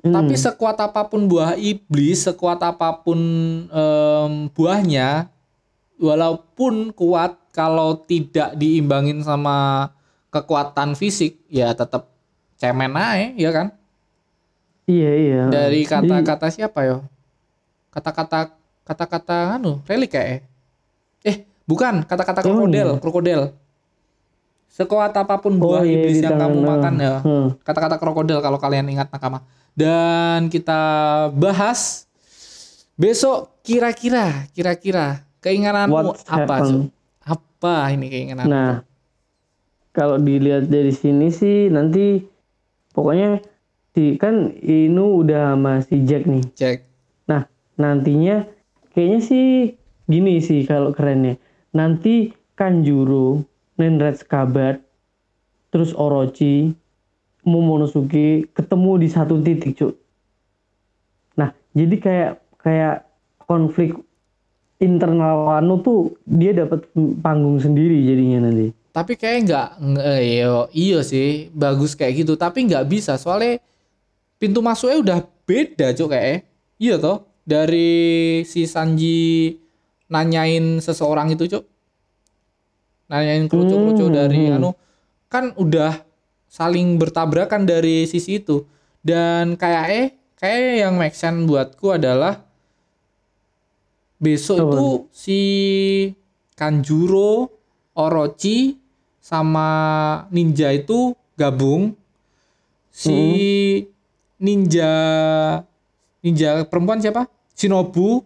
[0.00, 0.16] Hmm.
[0.16, 3.20] Tapi sekuat apa pun buah iblis, sekuat apa pun
[3.68, 5.28] em, buahnya,
[6.00, 9.88] walaupun kuat kalau tidak diimbangin sama
[10.32, 12.08] kekuatan fisik, ya tetap
[12.56, 13.66] cemen aja, ya kan?
[14.88, 15.42] Iya iya.
[15.52, 17.04] Dari kata-kata siapa yo?
[17.92, 20.48] Kata-kata kata-kata anu, relik kayak.
[21.22, 23.42] Eh, bukan, kata-kata Emang krokodil, krokodil.
[24.70, 27.14] Sekuat apa pun buah Oh, iya, iblis yang kamu tangan, makan ya.
[27.20, 27.46] hmm.
[27.66, 29.42] Kata-kata krokodil kalau kalian ingat nakama.
[29.74, 30.80] Dan kita
[31.34, 32.06] bahas
[32.94, 36.92] besok kira-kira kira-kira keinginanmu What's apa, happen?
[37.24, 38.46] Apa ini keinginan?
[38.48, 38.72] Nah,
[39.92, 42.22] kalau dilihat dari sini sih nanti
[42.94, 43.42] pokoknya
[43.96, 46.44] si kan Inu udah sama si Jack nih.
[46.54, 46.78] Cek.
[47.26, 47.48] Nah,
[47.80, 48.46] nantinya
[48.94, 49.74] kayaknya sih
[50.06, 51.36] gini sih kalau kerennya.
[51.70, 53.46] Nanti Kanjuro,
[53.78, 54.82] Nenret Skabat,
[55.70, 56.74] terus Orochi,
[57.46, 59.94] Momonosuke ketemu di satu titik, Cuk.
[61.40, 62.96] Nah, jadi kayak kayak
[63.48, 63.96] konflik
[64.80, 66.88] internal Wano tuh dia dapat
[67.20, 68.72] panggung sendiri jadinya nanti.
[68.90, 72.34] Tapi kayak nggak, nge- eh, iyo, iya sih, bagus kayak gitu.
[72.34, 73.62] Tapi nggak bisa, soalnya
[74.40, 76.46] pintu masuknya udah beda, cuk kayak.
[76.80, 79.56] Iya toh, dari si Sanji
[80.10, 81.64] nanyain seseorang itu, cuk.
[83.10, 84.70] Nanyain kerucu-kerucu Hmm, dari anu,
[85.26, 86.02] kan udah
[86.46, 88.62] saling bertabrakan dari sisi itu.
[89.02, 90.08] Dan kayak eh,
[90.38, 92.42] kayak yang make sense buatku adalah
[94.20, 94.70] besok Apa?
[94.76, 95.40] itu si
[96.54, 97.48] Kanjuro,
[97.96, 98.76] Orochi
[99.18, 99.68] sama
[100.28, 101.96] ninja itu gabung.
[102.92, 103.16] Si
[104.36, 104.92] ninja
[106.20, 107.24] ninja perempuan siapa?
[107.56, 108.20] Shinobu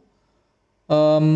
[0.90, 1.28] em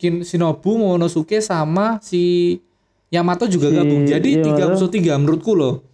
[0.00, 2.56] Kin- Shinobu Momonosuke sama si
[3.12, 4.02] Yamato juga Si gabung.
[4.08, 4.40] Jadi
[4.72, 5.84] musuh tiga menurutku loh.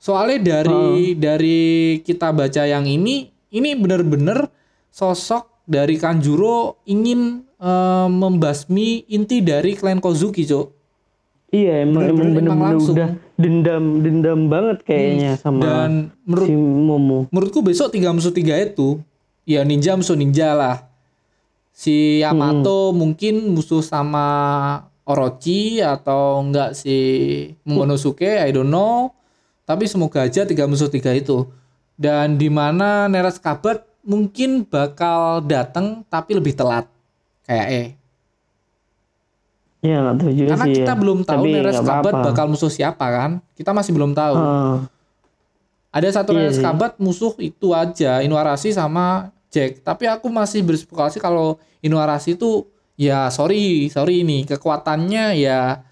[0.00, 1.60] Soalnya dari dari
[2.02, 4.50] kita baca yang ini, ini bener-bener
[4.90, 10.82] sosok dari Kanjuro ingin eh, membasmi inti dari klan Kozuki, Cok.
[11.52, 12.94] Iya emang Bener-bener emang emang bener-bener langsung.
[12.96, 15.90] udah dendam dendam banget kayaknya sama dan
[16.24, 17.18] menurut si Momo.
[17.28, 19.04] menurutku besok tiga musuh tiga itu
[19.44, 20.88] ya ninja musuh ninja lah
[21.76, 24.24] si Yamato mungkin musuh sama
[25.04, 26.96] Orochi atau enggak si
[27.68, 29.12] Momonosuke I don't know
[29.68, 31.52] tapi semoga aja tiga musuh tiga itu
[32.00, 36.86] dan di mana Neras Kabat mungkin bakal datang tapi lebih telat
[37.42, 37.88] kayak eh
[39.82, 40.74] Ya nggak tahu juga karena sih.
[40.78, 40.98] kita ya.
[40.98, 44.76] belum tahu Tapi Neras nggak Kabat bakal musuh siapa kan kita masih belum tahu Heeh.
[45.90, 46.56] Ada satu Iya Neres.
[46.56, 49.82] Kabat musuh itu aja, Inuarashi sama Jack.
[49.82, 55.82] Tapi aku masih berspekulasi kalau Inuarashi itu ya sorry, sorry ini kekuatannya ya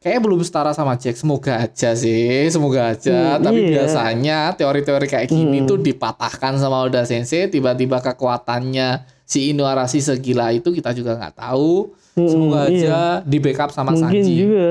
[0.00, 1.14] kayak belum setara sama Jack.
[1.14, 3.36] Semoga aja sih, semoga aja.
[3.36, 3.70] Hmm, Tapi iya.
[3.76, 5.68] biasanya teori-teori kayak gini Hmm.
[5.68, 7.46] tuh dipatahkan sama Oda Sensei.
[7.46, 11.92] Tiba-tiba kekuatannya si Inuarashi segila itu kita juga nggak tahu.
[12.16, 12.80] Hmm, Semoga iya.
[12.80, 14.34] aja di backup sama Mungkin Sanji.
[14.34, 14.70] juga.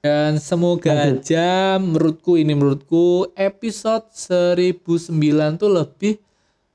[0.00, 4.80] Dan semoga aja menurutku ini menurutku episode 1009
[5.60, 6.16] tuh lebih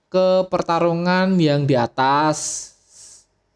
[0.06, 2.70] ke pertarungan yang di atas.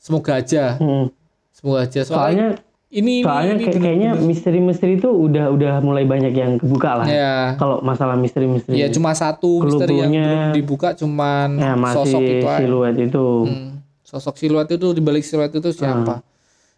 [0.02, 0.74] Semoga aja.
[0.80, 1.14] Hmm.
[1.54, 2.02] Semoga aja.
[2.02, 6.52] Soalnya, Soalnya ini soalnya ini, kayak- ini kayaknya misteri-misteri itu udah udah mulai banyak yang
[6.56, 7.06] kebuka lah.
[7.06, 7.54] ya.
[7.56, 8.76] Kalau masalah misteri-misteri.
[8.76, 12.58] Ya cuma satu misteri yang belum dibuka cuman Ya, masih sosok itu aja.
[12.58, 13.26] siluet itu.
[13.46, 13.70] Hmm,
[14.02, 16.26] Sosok siluet itu di balik siluet itu siapa?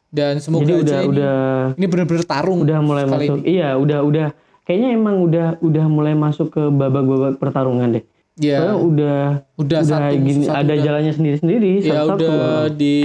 [0.05, 1.37] Dan semoga Jadi aja udah ini, udah
[1.73, 2.59] ini benar-benar tarung.
[2.59, 3.39] udah mulai masuk.
[3.39, 3.55] ini.
[3.55, 4.27] Iya, udah udah
[4.61, 8.03] kayaknya emang udah udah mulai masuk ke babak-babak pertarungan deh.
[8.41, 9.19] Ya, Soalnya udah
[9.53, 12.09] udah, udah satu gini satu ada udah- jalannya sendiri-sendiri ya satu-satu.
[12.17, 12.41] udah
[12.73, 12.97] di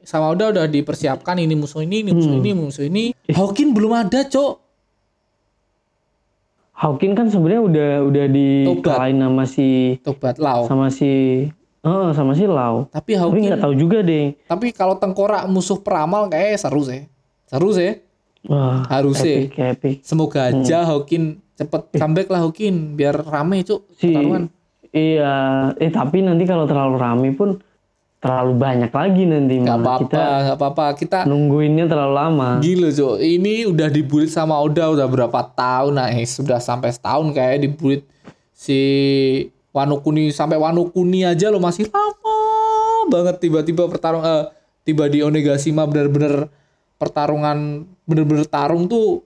[0.00, 2.16] sama udah udah dipersiapkan ini musuh ini ini Hmm.
[2.16, 4.54] musuh ini musuh ini Hawkin belum ada cok
[6.72, 9.68] Hawkin kan sebenarnya udah udah dikalahin sama si
[10.00, 11.44] tobat lau sama si
[11.80, 12.88] eh sama si Lau.
[12.88, 14.36] tapi Hawkin nggak tahu juga deh.
[14.44, 17.04] tapi kalau tengkorak musuh peramal kayak seru sih
[17.44, 18.00] seru sih
[18.42, 19.52] Wah, Harus sih.
[19.52, 19.96] epic, epic.
[20.00, 24.48] semoga aja Hawkin cepet comeback lah Hawkin biar rame cok Si pertarungan
[24.94, 25.34] iya,
[25.78, 27.58] eh tapi nanti kalau terlalu rame pun
[28.20, 30.84] terlalu banyak lagi nanti malah apa-apa kita nggak apa-apa.
[31.00, 32.48] Kita nungguinnya terlalu lama.
[32.60, 37.32] Gila cok, ini udah dibulit sama Oda udah berapa tahun nah eh, sudah sampai setahun
[37.32, 38.04] kayak dibulit
[38.52, 38.78] si
[39.72, 42.38] Wano Kuni sampai Wano Kuni aja lo masih lama
[43.08, 44.52] banget tiba-tiba pertarung eh,
[44.84, 46.52] tiba di Onigashima bener-bener
[47.00, 49.24] pertarungan bener-bener tarung tuh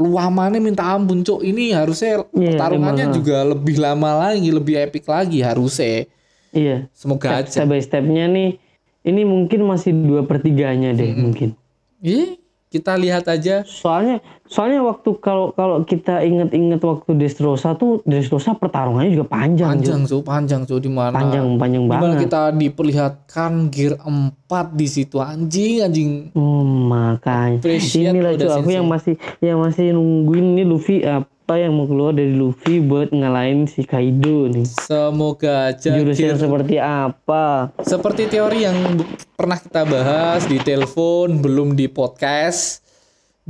[0.00, 3.16] luamannya minta ampun cok ini harusnya Iya, pertarungannya emang.
[3.20, 6.08] juga lebih lama lagi lebih epic lagi harusnya
[6.50, 6.88] Iya.
[6.90, 8.56] semoga aja Step by stepnya nih,
[9.04, 11.52] ini mungkin masih dua pertiganya deh mungkin.
[12.00, 14.18] Ih, kita lihat aja Soalnya
[14.50, 20.22] soalnya waktu kalau kalau kita inget-inget waktu Destrosa tuh Destrosa pertarungannya juga panjang, panjang cok
[20.22, 22.26] panjang cok di mana panjang panjang Di mana banget.
[22.26, 24.42] kita diperlihatkan gear 4
[24.72, 30.58] di situ anjing anjing Hmm, makanya Appreciate inilah cuy aku yang masih yang masih nungguin
[30.58, 31.26] nih Luffy apa
[31.56, 34.66] yang mau keluar dari Luffy buat ngalahin si Kaido nih.
[34.66, 37.70] semoga aja Jurusnya gear seperti apa?
[37.80, 38.98] seperti teori yang
[39.32, 42.82] pernah kita bahas di telepon belum di podcast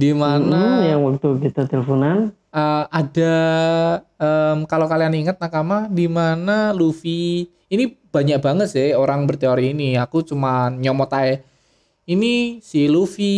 [0.01, 2.32] di mana Hmm, yang waktu kita teleponan.
[2.51, 3.34] uh, ada
[4.16, 9.94] em, kalau kalian ingat nakama di mana Luffy ini banyak banget sih orang berteori ini
[9.94, 11.44] aku cuma nyomot aja
[12.05, 13.36] ini si Luffy,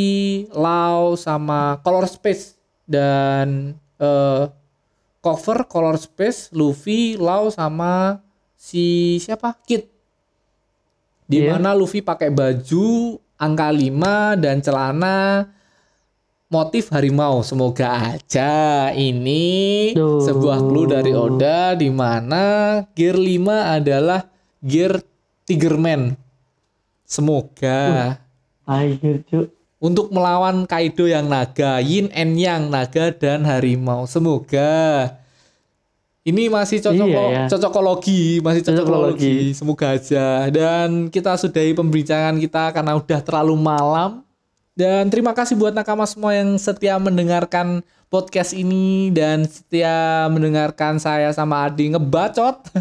[0.48, 2.56] Lau sama Color Space
[2.88, 4.44] dan eh,
[5.20, 8.24] cover Color Space Luffy, Lau sama
[8.56, 9.60] si siapa?
[9.60, 9.92] Kid.
[11.22, 11.52] Di Iya.
[11.52, 12.88] mana Luffy pakai baju
[13.36, 15.52] angka 5 dan celana
[16.52, 17.40] motif harimau.
[17.40, 20.20] Semoga aja ini Duh.
[20.20, 22.44] sebuah clue dari Oda di mana
[22.92, 24.28] gear 5 adalah
[24.60, 25.00] gear
[25.48, 26.14] Tigerman.
[27.02, 28.14] Semoga
[28.68, 28.94] Ayo
[29.26, 29.50] cuy.
[29.82, 34.06] untuk melawan Kaido yang naga, Yin and Yang naga dan harimau.
[34.06, 35.10] Semoga
[36.22, 37.44] ini masih cocok Iya, ya.
[37.50, 38.78] cocokologi, masih cocokologi.
[38.78, 39.58] Cocokologi.
[39.58, 40.46] Semoga aja.
[40.54, 44.22] Dan kita sudahi pembincangan kita karena udah terlalu malam.
[44.72, 51.28] Dan terima kasih buat nakama semua yang setia mendengarkan podcast ini dan setia mendengarkan saya
[51.32, 52.72] sama Adi ngebacot.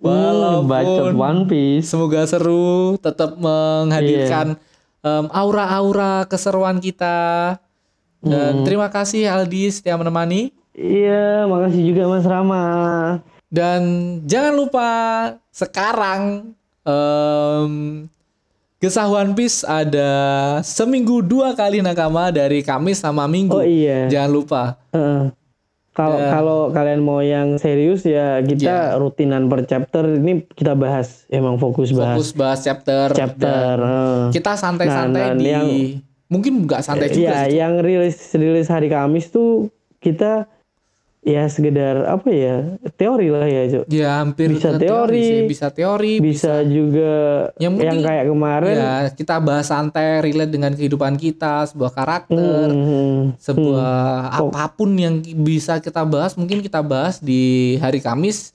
[0.00, 1.92] Hmm, bacot Walaupun One Piece.
[1.92, 4.56] semoga seru, tetap menghadirkan
[5.04, 7.58] em, aura-aura keseruan kita.
[8.24, 10.56] Dan terima kasih Aldi setia menemani.
[10.72, 12.64] Iya, makasih juga Mas Rama.
[13.52, 13.80] Dan
[14.24, 14.88] jangan lupa
[15.52, 16.54] sekarang
[16.88, 18.08] em
[18.80, 20.08] Gesah One Piece ada
[20.62, 23.52] seminggu dua kali nakama dari Kamis sama Minggu.
[23.52, 24.08] Oh iya.
[24.08, 24.62] Jangan lupa.
[24.90, 25.36] Heeh.
[25.90, 26.28] Kalau Ya.
[26.32, 31.92] kalau kalian mau yang serius ya kita rutinan per chapter ini kita bahas emang fokus
[31.92, 33.12] bahas Fokus bahas chapter.
[33.12, 33.74] chapter.
[33.76, 34.20] Heeh.
[34.32, 35.70] Kita santai-santai Nah, nah, di yang-
[36.30, 37.58] mungkin nggak santai juga ya sih.
[37.58, 39.68] yang rilis rilis hari Kamis tuh
[40.00, 40.48] kita
[41.30, 42.56] ya sekedar apa ya
[42.92, 43.84] teori lah ya Cok.
[43.86, 45.40] Ya hampir Bisa teori, sih.
[45.46, 47.12] bisa teori, bisa juga
[47.56, 52.66] Yang yang, penting- kayak kemarin ya kita bahas santai, relate dengan kehidupan kita, sebuah karakter,
[52.68, 53.94] hmm, sebuah
[54.34, 58.50] apa pun yang bisa kita bahas mungkin kita bahas di hari Kamis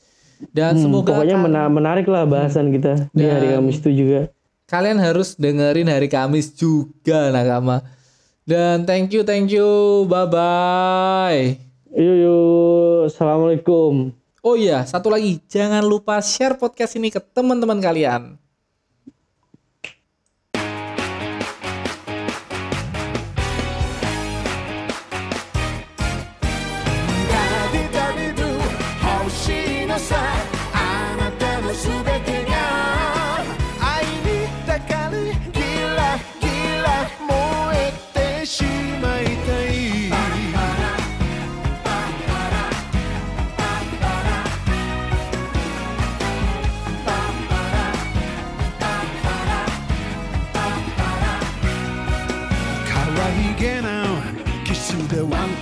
[0.51, 4.27] dan hmm, semoga pokoknya kan- mena- menarik lah bahasan kita di hari Kamis itu juga
[4.65, 7.85] kalian harus dengerin hari Kamis juga nakama.
[8.45, 9.65] Dan thank you, thank you,
[10.05, 11.64] bye bye.
[11.95, 14.11] Yuk yuk assalamualaikum.
[14.45, 18.37] Oh iya, satu lagi, jangan lupa share podcast ini ke teman-teman kalian.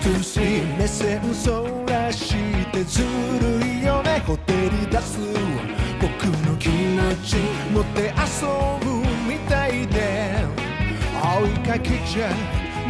[0.04, 2.36] でワンツースリー目線そらし
[2.72, 4.22] てずるいよね。
[4.28, 5.18] ほてり出す
[6.02, 7.38] 僕の気持ち
[7.72, 8.46] 持って遊
[8.86, 8.86] ぶ
[9.28, 10.44] みたいで。
[11.24, 12.30] 追いかけちゃ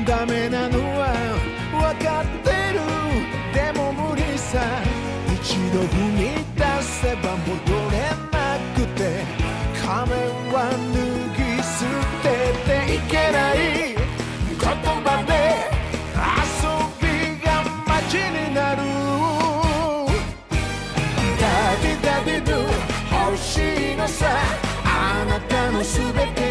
[0.05, 1.13] ダメなのは
[1.71, 2.81] 分かってる。
[3.53, 4.59] でも無理さ。
[5.33, 6.19] 一度踏み
[6.55, 7.72] 出せば戻れ
[24.03, 24.25] のさ
[24.83, 26.42] あなたのすべて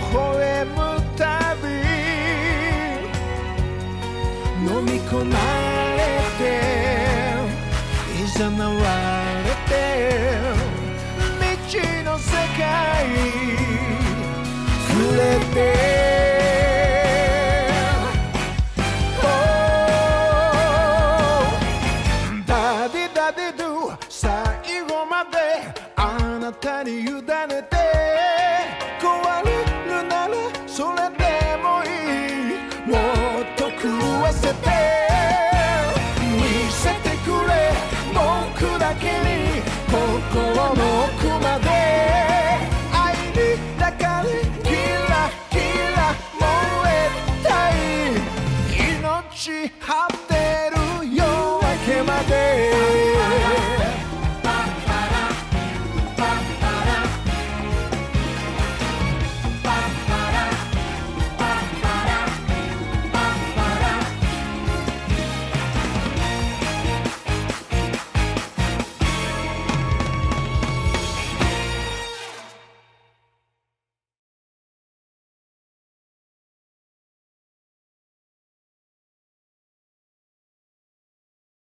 [0.00, 0.76] 笑む
[1.16, 1.68] たび
[4.64, 5.36] 飲み込ま
[5.96, 6.00] れ
[6.38, 6.40] て
[8.22, 8.74] いざなわ
[9.44, 9.72] れて
[11.40, 12.68] 未知の世界
[14.88, 15.20] 触れ
[15.54, 16.07] て。